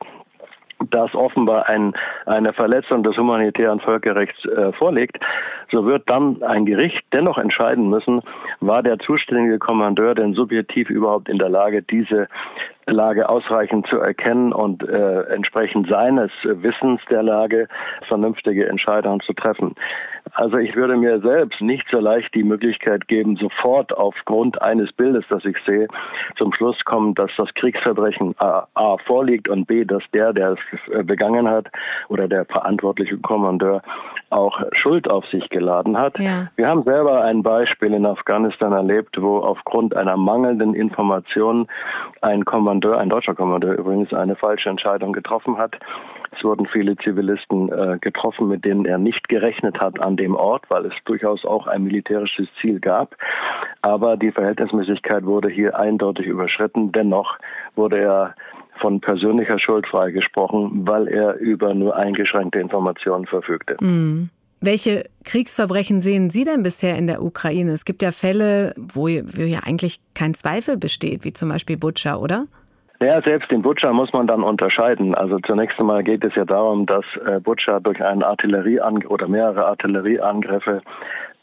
dass 0.90 1.14
offenbar 1.14 1.68
ein, 1.68 1.92
eine 2.26 2.52
Verletzung 2.52 3.02
des 3.02 3.16
humanitären 3.16 3.80
Völkerrechts 3.80 4.44
äh, 4.44 4.72
vorliegt, 4.72 5.18
so 5.70 5.84
wird 5.84 6.08
dann 6.08 6.42
ein 6.42 6.66
Gericht 6.66 7.04
dennoch 7.12 7.38
entscheiden 7.38 7.88
müssen, 7.90 8.22
war 8.60 8.82
der 8.82 8.98
zuständige 8.98 9.58
Kommandeur 9.58 10.14
denn 10.14 10.34
subjektiv 10.34 10.90
überhaupt 10.90 11.28
in 11.28 11.38
der 11.38 11.48
Lage, 11.48 11.82
diese 11.82 12.28
Lage 12.90 13.28
ausreichend 13.28 13.86
zu 13.86 13.98
erkennen 13.98 14.52
und 14.52 14.82
äh, 14.88 15.22
entsprechend 15.34 15.88
seines 15.88 16.30
Wissens 16.42 17.00
der 17.10 17.22
Lage 17.22 17.68
vernünftige 18.06 18.68
Entscheidungen 18.68 19.20
zu 19.20 19.32
treffen. 19.32 19.74
Also 20.34 20.58
ich 20.58 20.74
würde 20.76 20.96
mir 20.96 21.20
selbst 21.20 21.60
nicht 21.60 21.86
so 21.90 22.00
leicht 22.00 22.34
die 22.34 22.42
Möglichkeit 22.42 23.08
geben, 23.08 23.36
sofort 23.36 23.96
aufgrund 23.96 24.60
eines 24.62 24.92
Bildes, 24.92 25.24
das 25.28 25.44
ich 25.44 25.56
sehe, 25.66 25.88
zum 26.36 26.52
Schluss 26.52 26.84
kommen, 26.84 27.14
dass 27.14 27.30
das 27.36 27.52
Kriegsverbrechen 27.54 28.34
A, 28.38 28.66
A 28.74 28.96
vorliegt 28.98 29.48
und 29.48 29.66
B, 29.66 29.84
dass 29.84 30.02
der, 30.12 30.32
der 30.32 30.52
es 30.52 31.06
begangen 31.06 31.48
hat 31.48 31.66
oder 32.08 32.28
der 32.28 32.44
verantwortliche 32.44 33.16
Kommandeur 33.18 33.82
auch 34.30 34.60
Schuld 34.72 35.08
auf 35.08 35.26
sich 35.26 35.48
geladen 35.48 35.96
hat. 35.96 36.18
Ja. 36.18 36.48
Wir 36.56 36.68
haben 36.68 36.82
selber 36.82 37.22
ein 37.22 37.42
Beispiel 37.42 37.94
in 37.94 38.04
Afghanistan 38.04 38.72
erlebt, 38.72 39.20
wo 39.20 39.38
aufgrund 39.38 39.96
einer 39.96 40.16
mangelnden 40.16 40.74
Information 40.74 41.66
ein 42.20 42.44
Kommandeur, 42.44 42.77
ein 42.86 43.08
deutscher 43.08 43.34
Kommandeur 43.34 43.78
übrigens, 43.78 44.12
eine 44.12 44.36
falsche 44.36 44.68
Entscheidung 44.68 45.12
getroffen 45.12 45.58
hat. 45.58 45.76
Es 46.36 46.44
wurden 46.44 46.66
viele 46.66 46.96
Zivilisten 46.96 47.72
äh, 47.72 47.98
getroffen, 48.00 48.48
mit 48.48 48.64
denen 48.64 48.84
er 48.84 48.98
nicht 48.98 49.28
gerechnet 49.28 49.80
hat 49.80 50.00
an 50.00 50.16
dem 50.16 50.34
Ort, 50.34 50.64
weil 50.68 50.86
es 50.86 50.92
durchaus 51.04 51.44
auch 51.44 51.66
ein 51.66 51.84
militärisches 51.84 52.48
Ziel 52.60 52.80
gab. 52.80 53.16
Aber 53.82 54.16
die 54.16 54.30
Verhältnismäßigkeit 54.30 55.24
wurde 55.24 55.48
hier 55.48 55.78
eindeutig 55.78 56.26
überschritten. 56.26 56.92
Dennoch 56.92 57.38
wurde 57.74 57.98
er 57.98 58.34
von 58.80 59.00
persönlicher 59.00 59.58
Schuld 59.58 59.86
freigesprochen, 59.86 60.86
weil 60.86 61.08
er 61.08 61.36
über 61.38 61.74
nur 61.74 61.96
eingeschränkte 61.96 62.60
Informationen 62.60 63.26
verfügte. 63.26 63.76
Mhm. 63.80 64.30
Welche 64.60 65.04
Kriegsverbrechen 65.24 66.00
sehen 66.00 66.30
Sie 66.30 66.44
denn 66.44 66.64
bisher 66.64 66.96
in 66.96 67.06
der 67.06 67.22
Ukraine? 67.22 67.72
Es 67.72 67.84
gibt 67.84 68.02
ja 68.02 68.10
Fälle, 68.10 68.74
wo, 68.76 69.06
ja 69.06 69.60
eigentlich 69.64 70.00
kein 70.14 70.34
Zweifel 70.34 70.76
besteht, 70.76 71.24
wie 71.24 71.32
zum 71.32 71.48
Beispiel 71.48 71.76
Butscha, 71.76 72.16
oder? 72.16 72.46
Ja, 73.00 73.22
selbst 73.22 73.52
in 73.52 73.62
Butscha 73.62 73.92
muss 73.92 74.12
man 74.12 74.26
dann 74.26 74.42
unterscheiden. 74.42 75.14
Also 75.14 75.38
zunächst 75.38 75.78
einmal 75.78 76.02
geht 76.02 76.24
es 76.24 76.34
ja 76.34 76.44
darum, 76.44 76.84
dass 76.84 77.04
äh, 77.26 77.38
Butscha 77.38 77.78
durch 77.78 78.02
einen 78.04 78.24
Artillerieangriff 78.24 79.08
oder 79.08 79.28
mehrere 79.28 79.66
Artillerieangriffe 79.66 80.82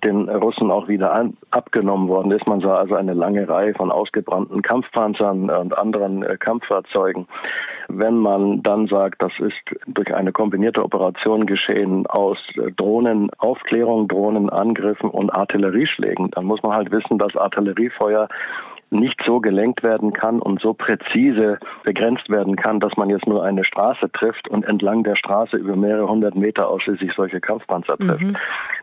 den 0.04 0.30
Russen 0.30 0.70
auch 0.70 0.88
wieder 0.88 1.14
an, 1.14 1.38
abgenommen 1.52 2.10
worden 2.10 2.32
ist. 2.32 2.46
Man 2.46 2.60
sah 2.60 2.76
also 2.76 2.96
eine 2.96 3.14
lange 3.14 3.48
Reihe 3.48 3.74
von 3.74 3.90
ausgebrannten 3.90 4.62
Kampfpanzern 4.62 5.50
und 5.50 5.78
anderen 5.78 6.24
äh, 6.24 6.36
Kampffahrzeugen. 6.38 7.26
Wenn 7.88 8.18
man 8.18 8.62
dann 8.62 8.88
sagt, 8.88 9.22
das 9.22 9.32
ist 9.40 9.56
durch 9.88 10.14
eine 10.14 10.34
kombinierte 10.34 10.84
Operation 10.84 11.46
geschehen 11.46 12.06
aus 12.08 12.38
äh, 12.56 12.72
Drohnenaufklärung, 12.74 14.10
Drohnenangriffen 14.10 15.10
und 15.10 15.30
Artillerieschlägen, 15.32 16.32
dann 16.32 16.46
muss 16.46 16.62
man 16.64 16.74
halt 16.74 16.92
wissen, 16.92 17.18
dass 17.18 17.36
Artilleriefeuer 17.38 18.28
nicht 19.00 19.22
so 19.26 19.40
gelenkt 19.40 19.84
werden 19.84 20.14
kann 20.14 20.40
und 20.40 20.62
so 20.62 20.74
präzise 20.74 21.60
begrenzt 21.84 22.30
werden 22.30 22.56
kann, 22.56 22.80
dass 22.80 22.96
man 22.98 23.10
jetzt 23.10 23.28
nur 23.28 23.44
eine 23.44 23.66
Straße 23.66 24.12
trifft 24.12 24.48
und 24.48 24.66
entlang 24.66 25.04
der 25.04 25.16
Straße 25.16 25.58
über 25.58 25.76
mehrere 25.76 26.08
hundert 26.08 26.36
Meter 26.36 26.70
ausschließlich 26.70 27.14
solche 27.16 27.40
Kampfpanzer 27.40 27.98
trifft. 27.98 28.22
Mhm. 28.22 28.38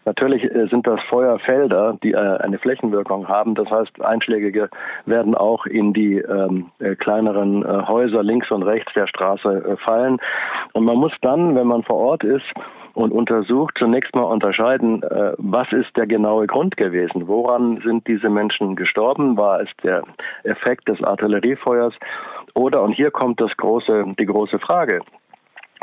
Natürlich 0.04 0.44
äh, 0.44 0.66
sind 0.66 0.86
das 0.86 1.00
Feuerfelder, 1.08 1.96
die 2.02 2.12
äh, 2.12 2.16
eine 2.16 2.58
Flächenwirkung 2.58 3.28
haben. 3.28 3.54
Das 3.54 3.70
heißt, 3.70 4.00
Einschläge 4.02 4.68
werden 5.06 5.34
auch 5.34 5.66
in 5.66 5.92
die 5.92 6.18
ähm, 6.18 6.66
äh, 6.78 6.96
kleineren 6.96 7.64
Häuser 7.88 8.22
links 8.22 8.50
und 8.50 8.62
rechts 8.62 8.92
der 8.94 9.06
Straße 9.06 9.76
fallen. 9.84 10.18
Und 10.72 10.84
man 10.84 10.96
muss 10.96 11.12
dann, 11.20 11.54
wenn 11.54 11.66
man 11.66 11.82
vor 11.82 11.96
Ort 11.96 12.24
ist, 12.24 12.44
und 12.94 13.12
untersucht 13.12 13.76
zunächst 13.78 14.14
mal 14.14 14.22
unterscheiden, 14.22 15.02
äh, 15.02 15.32
was 15.38 15.70
ist 15.72 15.96
der 15.96 16.06
genaue 16.06 16.46
Grund 16.46 16.76
gewesen? 16.76 17.28
Woran 17.28 17.80
sind 17.84 18.06
diese 18.06 18.28
Menschen 18.28 18.76
gestorben? 18.76 19.36
War 19.36 19.60
es 19.60 19.68
der 19.82 20.02
Effekt 20.44 20.88
des 20.88 21.02
Artilleriefeuers? 21.02 21.94
Oder, 22.54 22.82
und 22.82 22.92
hier 22.92 23.10
kommt 23.10 23.40
das 23.40 23.56
große, 23.56 24.14
die 24.18 24.26
große 24.26 24.58
Frage, 24.58 25.00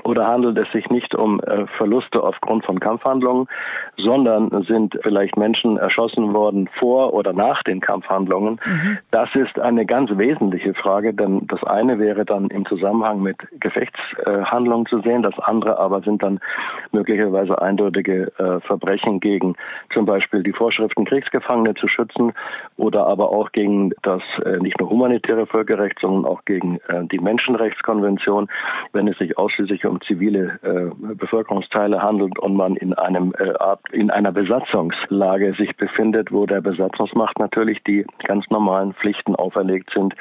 oder 0.09 0.25
handelt 0.25 0.57
es 0.57 0.71
sich 0.71 0.89
nicht 0.89 1.13
um 1.13 1.39
äh, 1.41 1.67
Verluste 1.77 2.23
aufgrund 2.23 2.65
von 2.65 2.79
Kampfhandlungen, 2.79 3.47
sondern 3.95 4.63
sind 4.63 4.97
vielleicht 5.03 5.37
Menschen 5.37 5.77
erschossen 5.77 6.33
worden 6.33 6.67
vor 6.79 7.13
oder 7.13 7.31
nach 7.31 7.61
den 7.61 7.79
Kampfhandlungen? 7.79 8.59
Mhm. 8.65 8.97
Das 9.11 9.29
ist 9.35 9.59
eine 9.59 9.85
ganz 9.85 10.09
wesentliche 10.17 10.73
Frage, 10.73 11.13
denn 11.13 11.45
das 11.45 11.63
eine 11.63 11.99
wäre 11.99 12.25
dann 12.25 12.47
im 12.47 12.65
Zusammenhang 12.65 13.21
mit 13.21 13.37
Gefechtshandlungen 13.59 14.87
zu 14.87 14.99
sehen, 15.01 15.21
das 15.21 15.37
andere 15.37 15.77
aber 15.77 16.01
sind 16.01 16.23
dann 16.23 16.39
möglicherweise 16.91 17.61
eindeutige 17.61 18.31
äh, 18.39 18.59
Verbrechen 18.61 19.19
gegen 19.19 19.55
zum 19.93 20.07
Beispiel 20.07 20.41
die 20.41 20.53
Vorschriften, 20.53 21.05
Kriegsgefangene 21.05 21.75
zu 21.75 21.87
schützen 21.87 22.33
oder 22.77 23.05
aber 23.05 23.29
auch 23.29 23.51
gegen 23.51 23.91
das 24.01 24.23
äh, 24.43 24.57
nicht 24.57 24.79
nur 24.79 24.89
humanitäre 24.89 25.45
Völkerrecht, 25.45 25.99
sondern 25.99 26.25
auch 26.25 26.45
gegen 26.45 26.79
die 27.11 27.19
Menschenrechtskonvention, 27.19 28.47
wenn 28.93 29.07
es 29.07 29.17
sich 29.17 29.37
ausschließlich 29.37 29.85
um 29.85 29.98
zivile 30.01 30.59
äh, 30.61 31.15
Bevölkerungsteile 31.15 32.01
handelt 32.01 32.37
und 32.39 32.55
man 32.55 32.75
in 32.75 32.93
einem 32.93 33.33
äh, 33.37 33.53
in 33.91 34.09
einer 34.09 34.31
Besatzungslage 34.31 35.53
sich 35.57 35.75
befindet, 35.77 36.31
wo 36.31 36.45
der 36.45 36.61
Besatzungsmacht 36.61 37.39
natürlich 37.39 37.83
die 37.83 38.05
ganz 38.25 38.45
normalen 38.49 38.93
Pflichten 38.93 39.35
auferlegt 39.35 39.91
sind, 39.93 40.13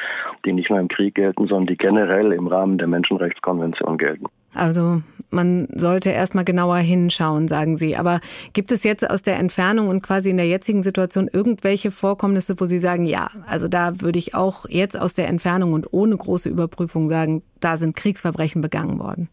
die 0.45 0.53
nicht 0.53 0.71
nur 0.71 0.81
im 0.81 0.89
Krieg 0.89 1.15
gelten, 1.15 1.47
sondern 1.47 1.67
die 1.67 1.77
generell 1.77 2.33
im 2.33 2.47
Rahmen 2.47 2.79
der 2.79 2.89
Menschenrechtskonvention 2.89 3.99
gelten. 3.99 4.27
Also 4.55 5.03
man 5.31 5.69
sollte 5.75 6.11
erstmal 6.11 6.45
genauer 6.45 6.79
hinschauen, 6.79 7.49
sagen 7.49 7.77
Sie. 7.77 7.97
Aber 7.97 8.21
gibt 8.55 8.73
es 8.73 8.83
jetzt 8.83 9.09
aus 9.09 9.23
der 9.23 9.39
Entfernung 9.39 9.89
und 9.89 10.03
quasi 10.03 10.31
in 10.31 10.37
der 10.37 10.47
jetzigen 10.47 10.83
Situation 10.83 11.29
irgendwelche 11.31 11.91
Vorkommnisse, 11.91 12.59
wo 12.59 12.65
Sie 12.65 12.79
sagen, 12.79 13.05
ja, 13.05 13.31
also 13.47 13.69
da 13.69 14.01
würde 14.01 14.19
ich 14.19 14.35
auch 14.35 14.67
jetzt 14.69 14.99
aus 14.99 15.15
der 15.15 15.29
Entfernung 15.29 15.75
und 15.75 15.93
ohne 15.93 16.17
große 16.17 16.49
Überprüfung 16.49 17.09
sagen, 17.09 17.43
da 17.61 17.77
sind 17.77 17.95
Kriegsverbrechen 17.95 18.63
begangen 18.63 18.99
worden? 18.99 19.29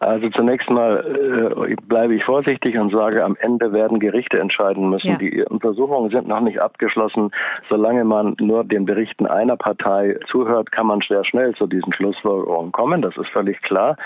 Also 0.00 0.28
zunächst 0.30 0.68
mal 0.70 1.64
äh, 1.68 1.76
bleibe 1.86 2.14
ich 2.14 2.24
vorsichtig 2.24 2.78
und 2.78 2.92
sage, 2.92 3.24
am 3.24 3.36
Ende 3.40 3.72
werden 3.72 4.00
Gerichte 4.00 4.38
entscheiden 4.38 4.90
müssen. 4.90 5.10
Ja. 5.10 5.18
Die 5.18 5.44
Untersuchungen 5.44 6.10
sind 6.10 6.28
noch 6.28 6.40
nicht 6.40 6.60
abgeschlossen. 6.60 7.30
Solange 7.68 8.04
man 8.04 8.36
nur 8.40 8.64
den 8.64 8.84
Berichten 8.84 9.26
einer 9.26 9.56
Partei 9.56 10.18
zuhört, 10.30 10.72
kann 10.72 10.86
man 10.86 11.00
sehr 11.06 11.24
schnell 11.24 11.54
zu 11.54 11.66
diesen 11.66 11.92
Schlussfolgerungen 11.92 12.72
kommen. 12.72 13.02
Das 13.02 13.16
ist 13.16 13.28
völlig 13.28 13.60
klar. 13.62 13.96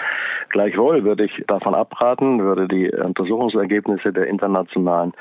Gleichwohl 0.51 1.05
würde 1.05 1.25
ich 1.25 1.45
davon 1.47 1.75
abraten, 1.75 2.41
würde 2.43 2.69
die 2.69 2.91
Untersuchungsergebnisse 2.91 4.13
der 4.13 4.27
internationalen 4.27 5.13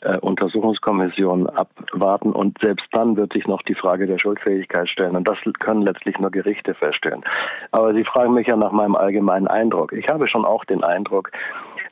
äh, 0.00 0.18
Untersuchungskommission 0.18 1.48
abwarten 1.48 2.32
und 2.32 2.58
selbst 2.60 2.86
dann 2.92 3.16
wird 3.16 3.32
sich 3.32 3.46
noch 3.46 3.62
die 3.62 3.74
Frage 3.74 4.06
der 4.06 4.18
Schuldfähigkeit 4.18 4.88
stellen. 4.88 5.16
Und 5.16 5.26
das 5.26 5.38
können 5.58 5.82
letztlich 5.82 6.18
nur 6.18 6.30
Gerichte 6.30 6.74
feststellen. 6.74 7.24
Aber 7.72 7.94
Sie 7.94 8.04
fragen 8.04 8.34
mich 8.34 8.46
ja 8.46 8.56
nach 8.56 8.72
meinem 8.72 8.96
allgemeinen 8.96 9.48
Eindruck. 9.48 9.92
Ich 9.92 10.07
habe 10.08 10.28
schon 10.28 10.44
auch 10.44 10.64
den 10.64 10.84
Eindruck, 10.84 11.30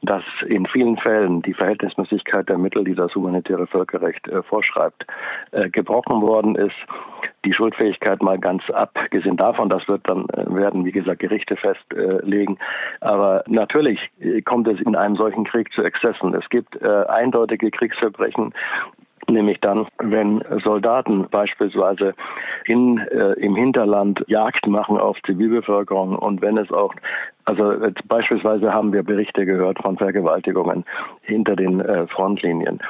dass 0.03 0.23
in 0.47 0.67
vielen 0.67 0.97
Fällen 0.99 1.43
die 1.43 1.55
Verhältnismäßigkeit 1.55 2.49
der 2.49 2.59
Mittel, 2.59 2.85
die 2.85 2.95
das 2.95 3.15
humanitäre 3.15 3.67
Völkerrecht 3.67 4.29
äh, 4.29 4.43
vorschreibt, 4.43 5.07
äh, 5.53 5.69
gebrochen 5.69 6.23
worden 6.23 6.55
ist. 6.55 6.77
Die 7.45 7.53
Schuldfähigkeit 7.53 8.23
mal 8.23 8.39
ganz 8.39 8.69
abgesehen 8.71 9.37
davon, 9.37 9.69
das 9.69 9.87
wird 9.89 10.03
dann 10.09 10.27
äh, 10.31 10.55
werden, 10.55 10.85
wie 10.85 10.93
gesagt, 10.93 11.21
Gerichte 11.21 11.57
festlegen. 11.57 12.59
Aber 13.01 13.45
natürlich 13.47 14.11
äh, 14.21 14.43
kommt 14.43 14.69
es 14.69 14.81
in 14.81 14.97
einem 14.97 15.17
solchen 15.17 15.45
Krieg 15.45 15.73
zu 15.73 15.83
Exzessen. 15.83 16.35
Es 16.35 16.49
gibt 16.51 16.81
äh, 16.83 17.05
eindeutige 17.09 17.71
Kriegsverbrechen, 17.71 18.55
nämlich 19.31 19.61
dann, 19.61 19.87
wenn 19.99 20.43
Soldaten 20.63 21.29
beispielsweise 21.31 22.15
in, 22.67 22.99
äh, 22.99 23.33
im 23.35 23.57
Hinterland 23.57 24.25
Jagd 24.27 24.67
machen 24.67 24.99
auf 24.99 25.17
Zivilbevölkerung 25.23 26.17
und 26.17 26.43
wenn 26.43 26.59
es 26.59 26.71
auch 26.71 26.95
also 27.47 27.75
beispielsweise 28.09 28.73
haben 28.73 28.93
wir 28.93 29.05
Berichte 29.05 29.47
gehört 29.47 29.79
von 29.81 29.97
Vergewaltigungen 29.97 30.85
hinter 31.23 31.55
den 31.55 31.81
äh, 31.81 32.09
Frontlinien. 32.09 32.81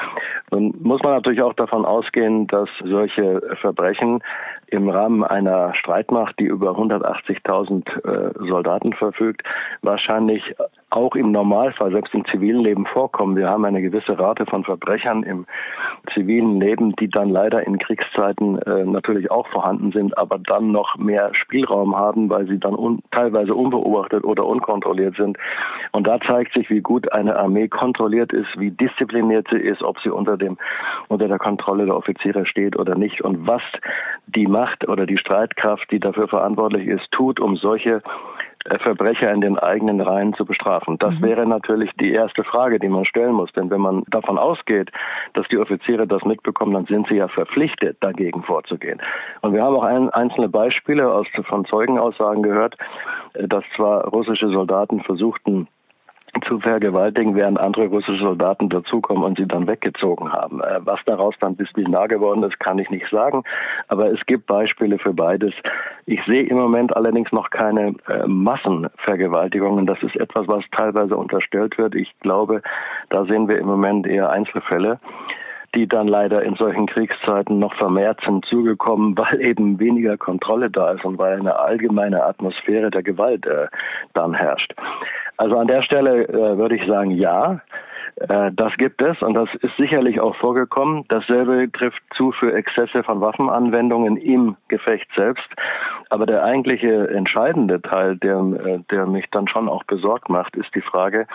Nun 0.50 0.74
muss 0.80 1.02
man 1.02 1.12
natürlich 1.12 1.42
auch 1.42 1.52
davon 1.52 1.84
ausgehen, 1.84 2.46
dass 2.46 2.70
solche 2.82 3.42
Verbrechen 3.60 4.22
im 4.68 4.88
Rahmen 4.88 5.24
einer 5.24 5.74
Streitmacht, 5.74 6.38
die 6.38 6.46
über 6.46 6.70
180.000 6.70 7.86
äh, 7.86 8.48
Soldaten 8.48 8.94
verfügt, 8.94 9.42
wahrscheinlich 9.82 10.54
auch 10.90 11.16
im 11.16 11.32
Normalfall, 11.32 11.90
selbst 11.90 12.14
im 12.14 12.24
zivilen 12.26 12.60
Leben 12.60 12.86
vorkommen. 12.86 13.36
Wir 13.36 13.48
haben 13.48 13.64
eine 13.64 13.82
gewisse 13.82 14.18
Rate 14.18 14.46
von 14.46 14.64
Verbrechern 14.64 15.24
im 15.24 15.46
zivilen 16.14 16.60
Leben, 16.60 16.94
die 16.96 17.08
dann 17.08 17.28
leider 17.28 17.66
in 17.66 17.78
Kriegszeiten 17.78 18.58
äh, 18.62 18.84
natürlich 18.84 19.30
auch 19.30 19.48
vorhanden 19.48 19.90
sind, 19.90 20.16
aber 20.16 20.38
dann 20.38 20.70
noch 20.70 20.96
mehr 20.96 21.34
Spielraum 21.34 21.96
haben, 21.96 22.30
weil 22.30 22.46
sie 22.46 22.58
dann 22.58 22.76
un 22.76 23.02
teilweise 23.10 23.54
unbeobachtet 23.54 24.24
oder 24.24 24.46
unkontrolliert 24.46 25.16
sind. 25.16 25.38
Und 25.90 26.06
da 26.06 26.20
zeigt 26.20 26.54
sich, 26.54 26.70
wie 26.70 26.80
gut 26.80 27.12
eine 27.12 27.36
Armee 27.36 27.68
kontrolliert 27.68 28.32
ist, 28.32 28.48
wie 28.58 28.70
diszipliniert 28.70 29.48
sie 29.50 29.58
ist, 29.58 29.82
ob 29.82 29.98
sie 30.00 30.10
unter 30.10 30.36
dem 30.36 30.56
unter 31.08 31.26
der 31.26 31.38
Kontrolle 31.38 31.86
der 31.86 31.96
Offiziere 31.96 32.46
steht 32.46 32.78
oder 32.78 32.96
nicht 32.96 33.22
und 33.22 33.46
was 33.46 33.62
die 34.26 34.46
Macht 34.46 34.88
oder 34.88 35.06
die 35.06 35.18
Streitkraft, 35.18 35.90
die 35.90 36.00
dafür 36.00 36.28
verantwortlich 36.28 36.86
ist, 36.86 37.10
tut, 37.10 37.40
um 37.40 37.56
solche 37.56 38.02
Verbrecher 38.80 39.32
in 39.32 39.40
den 39.40 39.58
eigenen 39.58 40.00
Reihen 40.00 40.34
zu 40.34 40.44
bestrafen. 40.44 40.98
Das 40.98 41.18
mhm. 41.18 41.24
wäre 41.24 41.46
natürlich 41.46 41.90
die 42.00 42.12
erste 42.12 42.44
Frage, 42.44 42.78
die 42.78 42.88
man 42.88 43.04
stellen 43.04 43.32
muss. 43.32 43.52
Denn 43.52 43.70
wenn 43.70 43.80
man 43.80 44.04
davon 44.08 44.38
ausgeht, 44.38 44.90
dass 45.34 45.46
die 45.48 45.58
Offiziere 45.58 46.06
das 46.06 46.24
mitbekommen, 46.24 46.74
dann 46.74 46.86
sind 46.86 47.08
sie 47.08 47.16
ja 47.16 47.28
verpflichtet, 47.28 47.98
dagegen 48.00 48.42
vorzugehen. 48.42 49.00
Und 49.42 49.54
wir 49.54 49.62
haben 49.62 49.76
auch 49.76 49.84
ein, 49.84 50.10
einzelne 50.10 50.48
Beispiele 50.48 51.10
aus, 51.10 51.26
von 51.48 51.64
Zeugenaussagen 51.64 52.42
gehört, 52.42 52.76
äh, 53.34 53.46
dass 53.48 53.64
zwar 53.76 54.06
russische 54.08 54.48
Soldaten 54.48 55.00
versuchten, 55.00 55.68
zu 56.42 56.60
vergewaltigen, 56.60 57.34
während 57.34 57.58
andere 57.58 57.86
russische 57.86 58.22
Soldaten 58.22 58.68
dazukommen 58.68 59.24
und 59.24 59.38
sie 59.38 59.46
dann 59.46 59.66
weggezogen 59.66 60.32
haben. 60.32 60.60
Äh, 60.60 60.80
was 60.80 61.00
daraus 61.06 61.34
dann 61.40 61.56
bis 61.56 61.68
nah 61.76 62.06
geworden 62.06 62.42
ist, 62.42 62.58
kann 62.60 62.78
ich 62.78 62.90
nicht 62.90 63.08
sagen. 63.10 63.42
Aber 63.88 64.12
es 64.12 64.24
gibt 64.26 64.46
Beispiele 64.46 64.98
für 64.98 65.12
beides. 65.12 65.54
Ich 66.06 66.20
sehe 66.26 66.44
im 66.44 66.56
Moment 66.56 66.96
allerdings 66.96 67.32
noch 67.32 67.50
keine 67.50 67.94
äh, 68.08 68.26
Massenvergewaltigungen. 68.26 69.86
Das 69.86 70.02
ist 70.02 70.16
etwas, 70.16 70.48
was 70.48 70.64
teilweise 70.72 71.16
unterstellt 71.16 71.78
wird. 71.78 71.94
Ich 71.94 72.12
glaube, 72.20 72.62
da 73.10 73.24
sehen 73.24 73.48
wir 73.48 73.58
im 73.58 73.66
Moment 73.66 74.06
eher 74.06 74.30
Einzelfälle 74.30 74.98
die 75.76 75.86
dann 75.86 76.08
leider 76.08 76.42
in 76.42 76.54
solchen 76.56 76.86
Kriegszeiten 76.86 77.58
noch 77.58 77.74
vermehrt 77.74 78.20
sind 78.24 78.44
zugekommen, 78.46 79.16
weil 79.18 79.46
eben 79.46 79.78
weniger 79.78 80.16
Kontrolle 80.16 80.70
da 80.70 80.92
ist 80.92 81.04
und 81.04 81.18
weil 81.18 81.38
eine 81.38 81.58
allgemeine 81.58 82.24
Atmosphäre 82.24 82.90
der 82.90 83.02
Gewalt 83.02 83.46
äh, 83.46 83.68
dann 84.14 84.34
herrscht. 84.34 84.74
Also 85.36 85.56
an 85.58 85.68
der 85.68 85.82
Stelle 85.82 86.28
äh, 86.28 86.58
würde 86.58 86.76
ich 86.76 86.86
sagen, 86.86 87.10
ja, 87.10 87.60
das 88.18 88.72
gibt 88.78 89.02
es 89.02 89.20
und 89.20 89.34
das 89.34 89.48
ist 89.60 89.76
sicherlich 89.76 90.20
auch 90.20 90.34
vorgekommen. 90.36 91.04
Dasselbe 91.08 91.70
trifft 91.70 92.02
zu 92.14 92.32
für 92.32 92.54
Exzesse 92.54 93.02
von 93.02 93.20
Waffenanwendungen 93.20 94.16
im 94.16 94.56
Gefecht 94.68 95.08
selbst. 95.14 95.46
Aber 96.08 96.24
der 96.24 96.44
eigentliche 96.44 97.08
entscheidende 97.08 97.82
Teil, 97.82 98.16
der, 98.16 98.38
äh, 98.38 98.78
der 98.90 99.06
mich 99.06 99.26
dann 99.32 99.48
schon 99.48 99.68
auch 99.68 99.84
besorgt 99.84 100.28
macht, 100.28 100.56
ist 100.56 100.72
die 100.74 100.80
Frage, 100.80 101.26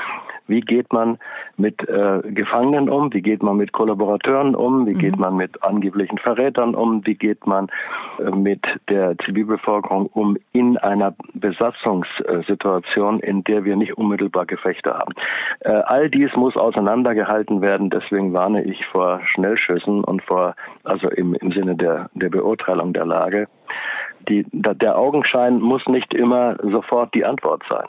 wie 0.48 0.62
geht 0.62 0.94
man 0.94 1.18
mit 1.58 1.88
äh, 1.88 2.22
Gefangenen 2.24 2.90
um, 2.90 3.14
wie 3.14 3.22
geht 3.22 3.44
man 3.44 3.58
mit 3.58 3.74
Kollaborateuren 3.74 4.56
um, 4.56 4.86
wie 4.86 4.94
mhm. 4.94 5.00
geht 5.00 5.18
man 5.18 5.36
mit 5.36 5.64
angeblichen 5.64 6.18
Verrätern 6.18 6.74
um, 6.74 7.06
wie 7.06 7.16
geht 7.16 7.46
man 7.46 7.68
äh, 8.20 8.32
mit 8.32 8.66
der 8.90 9.18
Zivilbevölkerung 9.20 10.08
um 10.08 10.38
in 10.54 10.78
einer 10.78 11.16
Besatzungssituation, 11.34 13.20
in 13.20 13.44
der 13.44 13.66
wir 13.66 13.76
nicht 13.76 13.98
unmittelbar 13.98 14.46
Gefechte 14.46 14.94
haben. 14.94 15.14
Äh, 15.60 15.70
all 15.70 16.10
dies 16.10 16.34
muss 16.36 16.56
auseinandergehalten 16.72 17.62
werden, 17.62 17.90
deswegen 17.90 18.34
warne 18.34 18.64
ich 18.64 18.86
vor 18.88 19.22
Schnellschüssen 19.26 20.04
und 20.04 20.24
vor, 20.24 20.56
also 20.84 21.10
im, 21.10 21.34
im 21.36 21.52
Sinne 21.52 21.76
der, 21.76 22.10
der 22.14 22.30
Beurteilung 22.30 22.94
der 22.94 23.06
Lage 23.06 23.48
die, 24.30 24.46
der 24.52 24.98
Augenschein 24.98 25.60
muss 25.60 25.86
nicht 25.88 26.14
immer 26.14 26.58
sofort 26.64 27.14
die 27.14 27.26
Antwort 27.26 27.64
sein. 27.70 27.86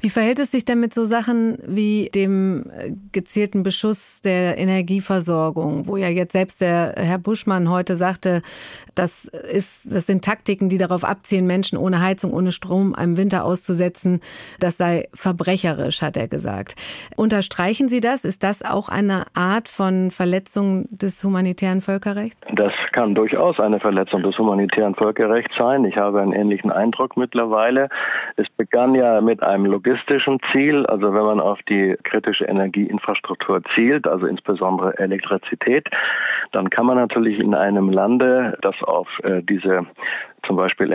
Wie 0.00 0.10
verhält 0.10 0.40
es 0.40 0.50
sich 0.50 0.64
denn 0.64 0.80
mit 0.80 0.94
so 0.94 1.04
Sachen 1.04 1.58
wie 1.66 2.10
dem 2.14 2.64
äh, 2.70 2.92
gezielten 3.12 3.62
Beschuss 3.62 4.20
der 4.22 4.58
Energieversorgung, 4.58 5.86
wo 5.86 5.96
ja 5.96 6.08
jetzt 6.08 6.32
selbst 6.32 6.60
der 6.60 6.94
Herr 6.96 7.18
Buschmann 7.18 7.70
heute 7.70 7.96
sagte, 7.96 8.42
das, 8.94 9.24
ist, 9.24 9.92
das 9.92 10.06
sind 10.06 10.24
Taktiken, 10.24 10.68
die 10.68 10.78
darauf 10.78 11.04
abzielen, 11.04 11.46
Menschen 11.46 11.78
ohne 11.78 12.00
Heizung, 12.00 12.32
ohne 12.32 12.52
Strom 12.52 12.94
einem 12.94 13.16
Winter 13.16 13.44
auszusetzen. 13.44 14.20
Das 14.60 14.76
sei 14.76 15.08
verbrecherisch, 15.14 16.02
hat 16.02 16.16
er 16.16 16.28
gesagt. 16.28 16.76
Unterstreichen 17.16 17.88
Sie 17.88 18.00
das? 18.00 18.24
Ist 18.24 18.42
das 18.42 18.64
auch 18.64 18.88
eine 18.88 19.24
Art 19.34 19.68
von 19.68 20.10
Verletzung 20.10 20.86
des 20.90 21.22
humanitären 21.24 21.80
Völkerrechts? 21.80 22.40
Das 22.52 22.72
kann 22.92 23.14
durchaus 23.14 23.58
eine 23.58 23.80
Verletzung 23.80 24.22
des 24.22 24.38
humanitären 24.38 24.94
Völkerrechts 24.94 25.54
sein. 25.58 25.73
Ich 25.82 25.96
habe 25.96 26.20
einen 26.20 26.32
ähnlichen 26.32 26.70
Eindruck 26.70 27.16
mittlerweile. 27.16 27.88
Es 28.36 28.48
begann 28.50 28.94
ja 28.94 29.20
mit 29.20 29.42
einem 29.42 29.66
logistischen 29.66 30.38
Ziel, 30.52 30.86
also 30.86 31.12
wenn 31.12 31.24
man 31.24 31.40
auf 31.40 31.58
die 31.68 31.96
kritische 32.04 32.44
Energieinfrastruktur 32.44 33.62
zielt, 33.74 34.06
also 34.06 34.26
insbesondere 34.26 34.96
Elektrizität, 34.98 35.88
dann 36.52 36.70
kann 36.70 36.86
man 36.86 36.96
natürlich 36.96 37.40
in 37.40 37.54
einem 37.54 37.88
Lande, 37.88 38.56
das 38.60 38.76
auf 38.82 39.08
äh, 39.24 39.42
diese 39.42 39.86
zum 40.46 40.56
Beispiel 40.56 40.88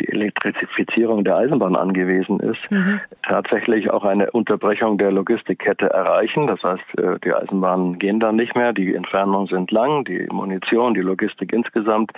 die 0.00 0.08
Elektrifizierung 0.08 1.24
der 1.24 1.36
Eisenbahn 1.36 1.76
angewiesen 1.76 2.40
ist, 2.40 2.70
mhm. 2.70 3.00
tatsächlich 3.22 3.90
auch 3.90 4.04
eine 4.04 4.30
Unterbrechung 4.30 4.98
der 4.98 5.12
Logistikkette 5.12 5.86
erreichen. 5.90 6.46
Das 6.46 6.62
heißt, 6.62 6.98
äh, 6.98 7.18
die 7.24 7.32
Eisenbahnen 7.32 7.98
gehen 7.98 8.20
dann 8.20 8.36
nicht 8.36 8.54
mehr, 8.54 8.72
die 8.72 8.94
Entfernungen 8.94 9.46
sind 9.46 9.70
lang, 9.70 10.04
die 10.04 10.26
Munition, 10.30 10.94
die 10.94 11.00
Logistik 11.00 11.52
insgesamt, 11.52 12.12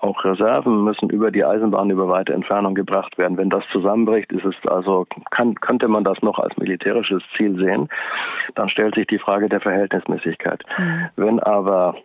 auch 0.00 0.24
Reserven 0.24 0.84
müssen 0.84 1.10
über 1.10 1.30
die 1.30 1.44
Eisenbahn 1.44 1.90
über 1.90 2.08
weite 2.08 2.32
Entfernung 2.32 2.74
gebracht 2.74 3.18
werden. 3.18 3.38
Wenn 3.38 3.50
das 3.50 3.64
zusammenbricht, 3.72 4.32
ist 4.32 4.44
es 4.44 4.54
also, 4.66 5.06
kann, 5.30 5.54
könnte 5.56 5.88
man 5.88 6.04
das 6.04 6.20
noch 6.22 6.38
als 6.38 6.56
militärisches 6.56 7.22
Ziel 7.36 7.56
sehen. 7.56 7.88
Dann 8.54 8.68
stellt 8.68 8.94
sich 8.94 9.06
die 9.06 9.18
Frage 9.18 9.48
der 9.48 9.60
Verhältnismäßigkeit. 9.60 10.62
Mhm. 10.78 11.08
Wenn 11.16 11.40
aber 11.40 11.96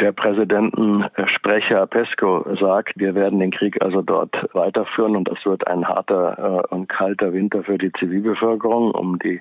der 0.00 0.12
Präsidentensprecher 0.12 1.86
Pesco 1.86 2.46
sagt, 2.58 2.94
wir 2.96 3.14
werden 3.14 3.38
den 3.38 3.50
Krieg 3.50 3.82
also 3.82 4.00
dort 4.00 4.34
weiterführen 4.54 5.14
und 5.14 5.28
das 5.28 5.44
wird 5.44 5.68
ein 5.68 5.86
harter 5.86 6.64
äh, 6.70 6.74
und 6.74 6.88
kalter 6.88 7.32
Winter 7.32 7.62
für 7.62 7.76
die 7.76 7.92
Zivilbevölkerung, 7.92 8.92
um 8.92 9.18
die 9.18 9.40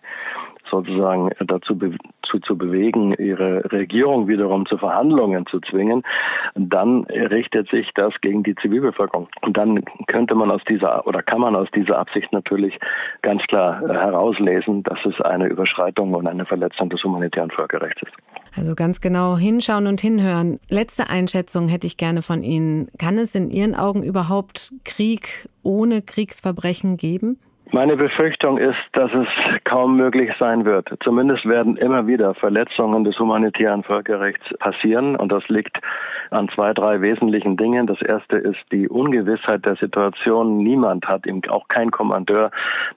sozusagen 0.69 1.30
dazu 1.39 1.78
be 1.78 1.95
zu, 2.24 2.39
zu 2.39 2.56
bewegen, 2.58 3.15
ihre 3.17 3.72
Regierung 3.72 4.28
wiederum 4.28 4.67
zu 4.67 4.78
Verhandlungen 4.78 5.48
zu 5.48 5.60
zwingen, 5.62 6.04
dann 6.54 7.06
richtet 7.06 7.69
sich 7.69 7.89
das 7.95 8.13
gegen 8.22 8.43
die 8.43 8.54
Zivilbevölkerung. 8.56 9.28
Und 9.41 9.58
dann 9.58 9.84
könnte 10.06 10.36
man 10.36 10.52
aus 10.52 10.62
dieser 10.69 11.08
oder 11.08 11.24
kann 11.24 11.41
man 11.41 11.56
aus 11.56 11.69
dieser 11.74 11.98
Absicht 11.98 12.32
natürlich 12.32 12.78
ganz 13.24 13.41
klar 13.43 13.82
herauslesen, 13.82 14.84
dass 14.84 15.00
es 15.06 15.19
eine 15.22 15.48
Überschreitung 15.48 16.13
und 16.13 16.28
eine 16.28 16.45
Verletzung 16.45 16.89
des 16.89 17.04
humanitären 17.04 17.50
Völkerrechts 17.50 18.04
ist. 18.04 18.13
Also 18.56 18.76
ganz 18.76 19.02
genau 19.02 19.38
hinschauen 19.38 19.88
und 19.88 20.02
hinhören. 20.02 20.60
Letzte 20.70 21.10
Einschätzung 21.10 21.68
hätte 21.68 21.88
ich 21.88 21.98
gerne 21.98 22.22
von 22.22 22.44
Ihnen. 22.44 22.90
Kann 22.98 23.18
es 23.18 23.36
in 23.36 23.50
Ihren 23.50 23.76
Augen 23.76 24.04
überhaupt 24.04 24.74
Krieg 24.84 25.50
ohne 25.64 26.02
Kriegsverbrechen 26.02 26.98
geben? 26.98 27.40
Meine 27.71 27.97
Befürchtung 27.97 28.58
ist, 28.58 28.79
dass 28.93 29.12
es 29.13 29.27
kaum 29.63 29.95
möglich 29.95 30.32
sein 30.39 30.65
wird. 30.65 30.89
Zumindest 31.03 31.45
werden 31.45 31.77
immer 31.77 32.08
wieder 32.08 32.34
Verletzungen 32.34 33.03
des 33.03 33.19
humanitären 33.19 33.84
Völkerrechts 33.84 34.58
passieren 34.58 35.15
und 35.15 35.32
das 35.32 35.47
liegt 35.49 35.77
an 36.32 36.49
zwei, 36.49 36.73
drei 36.73 36.99
wesentlichen 37.01 37.58
Dingen. 37.58 37.86
Das 37.86 38.01
erste 38.01 38.38
ist 38.38 38.60
die 38.71 38.89
Ungewissheit 38.89 39.67
der 39.67 39.75
Situation. 39.75 40.58
Niemand 40.58 41.05
hat, 41.08 41.25
auch 41.49 41.67
kein 41.67 41.91
Kommandeur, 41.91 42.49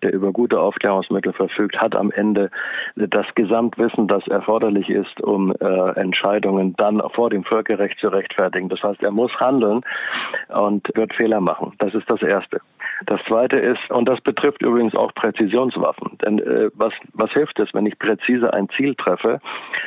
der 0.02 0.14
über 0.14 0.32
gute 0.32 0.58
Aufklärungsmittel 0.58 1.34
verfügt, 1.34 1.78
hat 1.78 1.94
am 1.94 2.10
Ende 2.10 2.50
das 2.96 3.26
Gesamtwissen, 3.34 4.08
das 4.08 4.26
erforderlich 4.28 4.88
ist, 4.88 5.20
um 5.20 5.52
äh, 5.52 6.00
Entscheidungen 6.00 6.74
dann 6.78 7.02
vor 7.12 7.28
dem 7.28 7.44
Völkerrecht 7.44 7.98
zu 7.98 8.08
rechtfertigen. 8.08 8.70
Das 8.70 8.82
heißt, 8.82 9.02
er 9.02 9.10
muss 9.10 9.32
handeln 9.38 9.82
und 10.48 10.88
wird 10.94 11.12
Fehler 11.12 11.42
machen. 11.42 11.74
Das 11.78 11.92
ist 11.94 12.08
das 12.08 12.22
Erste. 12.22 12.62
Das 13.06 13.20
Zweite 13.26 13.56
ist, 13.56 13.90
und 13.90 14.08
das 14.08 14.20
betrifft 14.20 14.62
übrigens 14.62 14.94
auch 14.94 15.14
Präzisionswaffen, 15.14 16.18
denn 16.24 16.38
äh, 16.38 16.70
was, 16.74 16.92
was 17.14 17.30
hilft 17.32 17.58
es, 17.58 17.72
wenn 17.74 17.86
ich 17.86 17.98
präzise 17.98 18.52
ein 18.52 18.68
Ziel 18.76 18.94
treffe, 18.94 19.40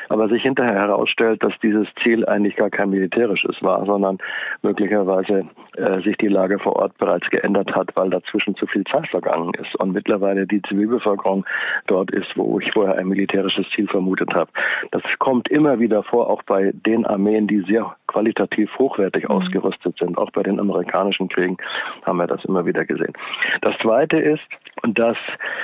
aber 0.10 0.28
sich 0.30 0.44
hinterher 0.44 0.76
herausstellt, 0.76 1.44
dass 1.44 1.54
dieses 1.62 1.88
Ziel 2.04 2.26
eigentlich 2.26 2.56
gar 2.56 2.70
kein 2.70 2.90
militärisches 2.90 3.56
war, 3.62 3.86
sondern 3.86 4.18
möglicherweise 4.62 5.48
äh, 5.78 6.02
sich 6.02 6.18
die 6.18 6.28
Lage 6.28 6.60
vor 6.60 6.76
Ort 6.76 6.98
bereits 6.98 7.30
geändert 7.30 7.76
hat, 7.76 7.96
weil 7.96 8.10
dazwischen 8.10 8.56
zu 8.56 8.68
viel 8.68 8.84
Zeit 8.86 9.08
vergangen 9.08 9.52
ist 9.56 9.76
und 9.76 9.94
mittlerweile 9.94 10.48
die 10.48 10.62
Zivilbevölkerung 10.64 11.46
dort 11.88 12.12
ist, 12.12 12.36
wo 12.36 12.60
ich 12.60 12.72
vorher 12.74 12.98
ein 12.98 13.08
militärisches 13.08 13.66
Ziel 13.76 13.88
vermutet 13.88 14.34
habe. 14.34 14.52
Das 14.92 15.04
kommt 15.20 15.50
immer 15.50 15.80
wieder 15.80 16.04
vor, 16.04 16.30
auch 16.30 16.44
bei 16.44 16.72
den 16.74 17.06
Armeen, 17.06 17.48
die 17.48 17.62
sehr 17.62 17.96
qualitativ 18.16 18.70
hochwertig 18.80 19.26
mhm. 19.26 19.32
ausgerüstet 19.36 19.98
sind. 20.00 20.18
Auch 20.18 20.32
bei 20.32 20.42
den 20.42 20.60
amerikanischen 20.60 21.28
Kriegen 21.28 21.58
haben 22.06 22.18
wir 22.18 22.28
das 22.28 22.46
immer 22.46 22.66
wieder 22.66 22.86
gesehen. 22.86 23.14
Das 23.62 23.78
Zweite 23.82 24.18
ist, 24.18 24.44
dass 24.84 25.18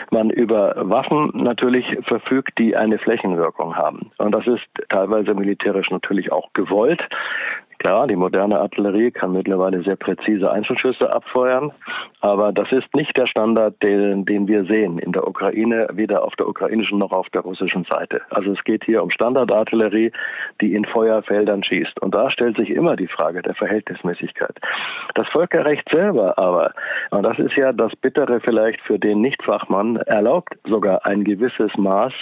man 0.09 0.29
über 0.29 0.75
Waffen 0.77 1.31
natürlich 1.33 1.85
verfügt, 2.03 2.57
die 2.57 2.75
eine 2.75 2.97
Flächenwirkung 2.97 3.75
haben. 3.75 4.11
Und 4.17 4.33
das 4.33 4.45
ist 4.47 4.67
teilweise 4.89 5.33
militärisch 5.33 5.89
natürlich 5.91 6.31
auch 6.31 6.51
gewollt. 6.53 7.01
Klar, 7.81 8.05
die 8.05 8.15
moderne 8.15 8.59
Artillerie 8.59 9.09
kann 9.09 9.31
mittlerweile 9.31 9.81
sehr 9.81 9.95
präzise 9.95 10.51
Einzelschüsse 10.51 11.11
abfeuern, 11.11 11.71
aber 12.19 12.53
das 12.53 12.71
ist 12.71 12.93
nicht 12.93 13.17
der 13.17 13.25
Standard, 13.25 13.81
den, 13.81 14.23
den 14.23 14.47
wir 14.47 14.65
sehen 14.65 14.99
in 14.99 15.13
der 15.13 15.27
Ukraine, 15.27 15.87
weder 15.91 16.23
auf 16.23 16.35
der 16.35 16.47
ukrainischen 16.47 16.99
noch 16.99 17.11
auf 17.11 17.27
der 17.31 17.41
russischen 17.41 17.83
Seite. 17.85 18.21
Also 18.29 18.51
es 18.51 18.63
geht 18.65 18.83
hier 18.83 19.01
um 19.01 19.09
Standardartillerie, 19.09 20.11
die 20.61 20.75
in 20.75 20.85
Feuerfeldern 20.85 21.63
schießt. 21.63 21.99
Und 22.03 22.13
da 22.13 22.29
stellt 22.29 22.55
sich 22.55 22.69
immer 22.69 22.95
die 22.95 23.07
Frage 23.07 23.41
der 23.41 23.55
Verhältnismäßigkeit. 23.55 24.59
Das 25.15 25.27
Völkerrecht 25.29 25.89
selber 25.89 26.37
aber, 26.37 26.75
und 27.09 27.23
das 27.23 27.39
ist 27.39 27.55
ja 27.55 27.73
das 27.73 27.95
Bittere 27.95 28.41
vielleicht 28.41 28.79
für 28.81 28.99
den 28.99 29.21
Nichtfachmann, 29.21 29.95
erlaubt 29.95 30.53
sogar 30.65 31.07
ein 31.07 31.23
gewisses 31.23 31.75
Maß 31.77 32.13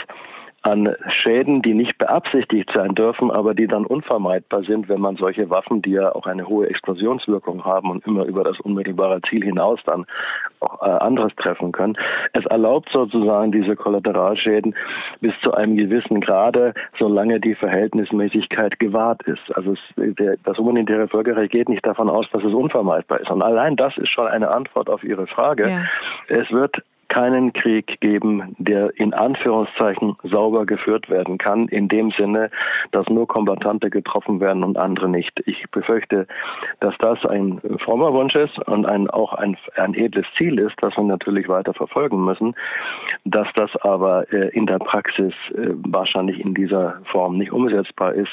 an 0.62 0.96
Schäden, 1.08 1.62
die 1.62 1.74
nicht 1.74 1.98
beabsichtigt 1.98 2.70
sein 2.74 2.94
dürfen, 2.94 3.32
aber 3.32 3.54
die 3.54 3.68
dann 3.68 3.86
unvermeidbar 3.86 4.64
sind, 4.64 4.90
wenn 4.90 5.00
man 5.00 5.16
solche 5.16 5.50
Waffen, 5.50 5.82
die 5.82 5.92
ja 5.92 6.14
auch 6.14 6.26
eine 6.26 6.48
hohe 6.48 6.68
Explosionswirkung 6.68 7.64
haben 7.64 7.90
und 7.90 8.06
immer 8.06 8.26
über 8.26 8.44
das 8.44 8.60
unmittelbare 8.60 9.22
Ziel 9.22 9.44
hinaus 9.44 9.80
dann 9.86 10.06
auch 10.60 10.82
äh, 10.82 10.90
anderes 10.90 11.34
treffen 11.36 11.72
können. 11.72 11.98
Es 12.34 12.46
erlaubt 12.46 12.90
sozusagen 12.94 13.52
diese 13.52 13.76
Kollateralschäden 13.76 14.76
bis 15.22 15.34
zu 15.42 15.54
einem 15.54 15.78
gewissen 15.78 16.20
Grade, 16.20 16.74
solange 16.98 17.40
die 17.40 17.56
Verhältnismäßigkeit 17.56 18.80
gewahrt 18.80 19.24
ist. 19.24 19.56
Also 19.56 19.74
es, 19.74 19.80
der, 19.96 20.36
das 20.44 20.58
humanitäre 20.58 21.08
Völkerrecht 21.08 21.52
geht 21.52 21.70
nicht 21.70 21.86
davon 21.86 22.10
aus, 22.10 22.26
dass 22.32 22.44
es 22.44 22.54
unvermeidbar 22.54 23.22
ist. 23.22 23.32
Und 23.32 23.42
allein 23.42 23.78
das 23.78 23.98
ist 23.98 24.10
schon 24.10 24.28
eine 24.28 24.50
Antwort 24.50 24.90
auf 24.90 25.04
Ihre 25.04 25.28
Frage. 25.28 25.70
Ja. 25.70 25.84
Es 26.28 26.52
wird 26.52 26.84
keinen 27.10 27.54
Krieg 27.54 28.00
geben, 28.00 28.56
der 28.60 28.98
in 28.98 29.14
Anführungszeichen 29.14 30.16
sauber 30.24 30.66
geführt 30.66 31.10
werden 31.10 31.38
kann, 31.38 31.68
in 31.68 31.88
dem 31.88 32.12
Sinne, 32.12 32.50
dass 32.92 33.08
nur 33.10 33.28
Kombatante 33.28 33.90
getroffen 33.90 34.40
werden 34.40 34.64
und 34.64 34.78
andere 34.78 35.10
nicht. 35.10 35.42
Ich 35.46 35.70
befürchte, 35.72 36.28
dass 36.80 36.96
das 37.00 37.26
ein 37.26 37.60
frommer 37.84 38.14
Wunsch 38.14 38.36
ist 38.36 38.58
und 38.68 38.86
ein, 38.86 39.10
auch 39.10 39.34
ein, 39.34 39.58
ein 39.76 39.94
edles 39.96 40.26
Ziel 40.38 40.60
ist, 40.60 40.76
das 40.82 40.96
wir 40.96 41.04
natürlich 41.04 41.50
weiter 41.50 41.74
verfolgen 41.74 42.24
müssen, 42.24 42.56
dass 43.26 43.48
das 43.56 43.76
aber 43.78 44.32
äh, 44.32 44.50
in 44.50 44.68
der 44.68 44.80
Praxis 44.80 45.34
äh, 45.56 45.70
wahrscheinlich 45.88 46.40
in 46.40 46.54
dieser 46.54 47.02
Form 47.12 47.38
nicht 47.38 47.52
umsetzbar 47.52 48.14
ist. 48.14 48.32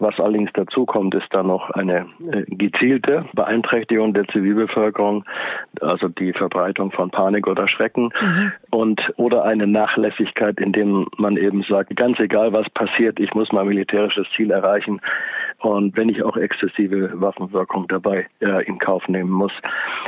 Was 0.00 0.18
allerdings 0.18 0.50
dazu 0.54 0.86
kommt, 0.86 1.14
ist 1.14 1.28
dann 1.30 1.48
noch 1.48 1.70
eine 1.70 2.06
äh, 2.32 2.44
gezielte 2.48 3.26
Beeinträchtigung 3.34 4.14
der 4.14 4.26
Zivilbevölkerung, 4.28 5.24
also 5.80 6.08
die 6.08 6.32
Verbreitung 6.32 6.90
von 6.90 7.10
Panik 7.10 7.46
oder 7.46 7.68
Schrecken 7.68 8.10
mhm. 8.20 8.52
und 8.70 9.00
oder 9.16 9.44
eine 9.44 9.66
Nachlässigkeit, 9.66 10.58
indem 10.58 11.06
man 11.18 11.36
eben 11.36 11.62
sagt, 11.64 11.94
ganz 11.96 12.18
egal 12.18 12.52
was 12.54 12.68
passiert, 12.70 13.20
ich 13.20 13.34
muss 13.34 13.52
mein 13.52 13.68
militärisches 13.68 14.26
Ziel 14.34 14.50
erreichen 14.50 15.00
und 15.60 15.96
wenn 15.96 16.08
ich 16.08 16.22
auch 16.22 16.36
exzessive 16.36 17.10
Waffenwirkung 17.20 17.86
dabei 17.88 18.26
äh, 18.40 18.64
in 18.66 18.78
Kauf 18.78 19.06
nehmen 19.08 19.30
muss. 19.30 19.52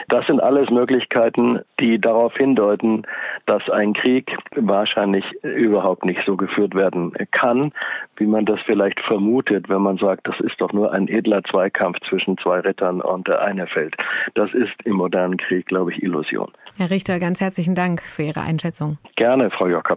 Das 0.09 0.27
sind 0.27 0.43
alles 0.43 0.71
Möglichkeiten, 0.71 1.61
die 1.79 2.01
darauf 2.01 2.35
hindeuten, 2.37 3.03
dass 3.47 3.69
ein 3.71 3.93
Krieg 3.93 4.37
wahrscheinlich 4.57 5.25
überhaupt 5.43 6.05
nicht 6.05 6.21
so 6.27 6.37
geführt 6.37 6.75
werden 6.75 7.13
kann, 7.31 7.73
wie 8.17 8.27
man 8.27 8.45
das 8.45 8.61
vielleicht 8.65 9.01
vermutet, 9.01 9.69
wenn 9.69 9.83
man 9.83 9.99
sagt, 9.99 10.27
das 10.27 10.39
ist 10.41 10.61
doch 10.61 10.73
nur 10.73 10.93
ein 10.93 11.09
edler 11.09 11.43
Zweikampf 11.45 11.99
zwischen 12.09 12.39
zwei 12.39 12.61
Rittern 12.61 13.01
und 13.01 13.29
der 13.29 13.43
eine 13.43 13.67
fällt. 13.67 13.95
Das 14.35 14.53
ist 14.55 14.75
im 14.85 14.97
modernen 14.97 15.37
Krieg, 15.37 15.67
glaube 15.67 15.93
ich, 15.93 16.03
Illusion. 16.03 16.51
Herr 16.79 16.91
Richter, 16.91 17.19
ganz 17.19 17.41
herzlichen 17.41 17.75
Dank 17.75 18.03
für 18.03 18.23
Ihre 18.23 18.41
Einschätzung. 18.41 18.99
Gerne, 19.17 19.51
Frau 19.51 19.69
Jocker. 19.69 19.97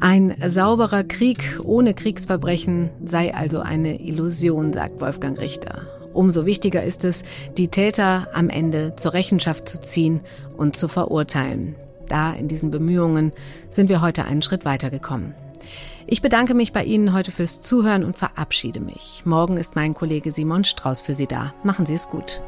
Ein 0.00 0.36
sauberer 0.46 1.02
Krieg 1.02 1.58
ohne 1.64 1.92
Kriegsverbrechen 1.92 2.90
sei 3.04 3.34
also 3.34 3.58
eine 3.58 4.00
Illusion, 4.00 4.72
sagt 4.72 5.00
Wolfgang 5.00 5.38
Richter. 5.40 5.82
Umso 6.12 6.46
wichtiger 6.46 6.84
ist 6.84 7.04
es, 7.04 7.24
die 7.56 7.66
Täter 7.66 8.28
am 8.32 8.48
Ende 8.48 8.94
zur 8.94 9.12
Rechenschaft 9.12 9.68
zu 9.68 9.80
ziehen 9.80 10.20
und 10.56 10.76
zu 10.76 10.86
verurteilen. 10.86 11.74
Da 12.06 12.32
in 12.32 12.46
diesen 12.46 12.70
Bemühungen 12.70 13.32
sind 13.70 13.88
wir 13.88 14.00
heute 14.00 14.24
einen 14.24 14.40
Schritt 14.40 14.64
weitergekommen. 14.64 15.34
Ich 16.06 16.22
bedanke 16.22 16.54
mich 16.54 16.72
bei 16.72 16.84
Ihnen 16.84 17.12
heute 17.12 17.32
fürs 17.32 17.60
Zuhören 17.60 18.04
und 18.04 18.16
verabschiede 18.16 18.80
mich. 18.80 19.22
Morgen 19.24 19.56
ist 19.56 19.74
mein 19.74 19.94
Kollege 19.94 20.30
Simon 20.30 20.62
Strauß 20.62 21.00
für 21.00 21.14
Sie 21.14 21.26
da. 21.26 21.54
Machen 21.64 21.86
Sie 21.86 21.94
es 21.94 22.08
gut. 22.08 22.42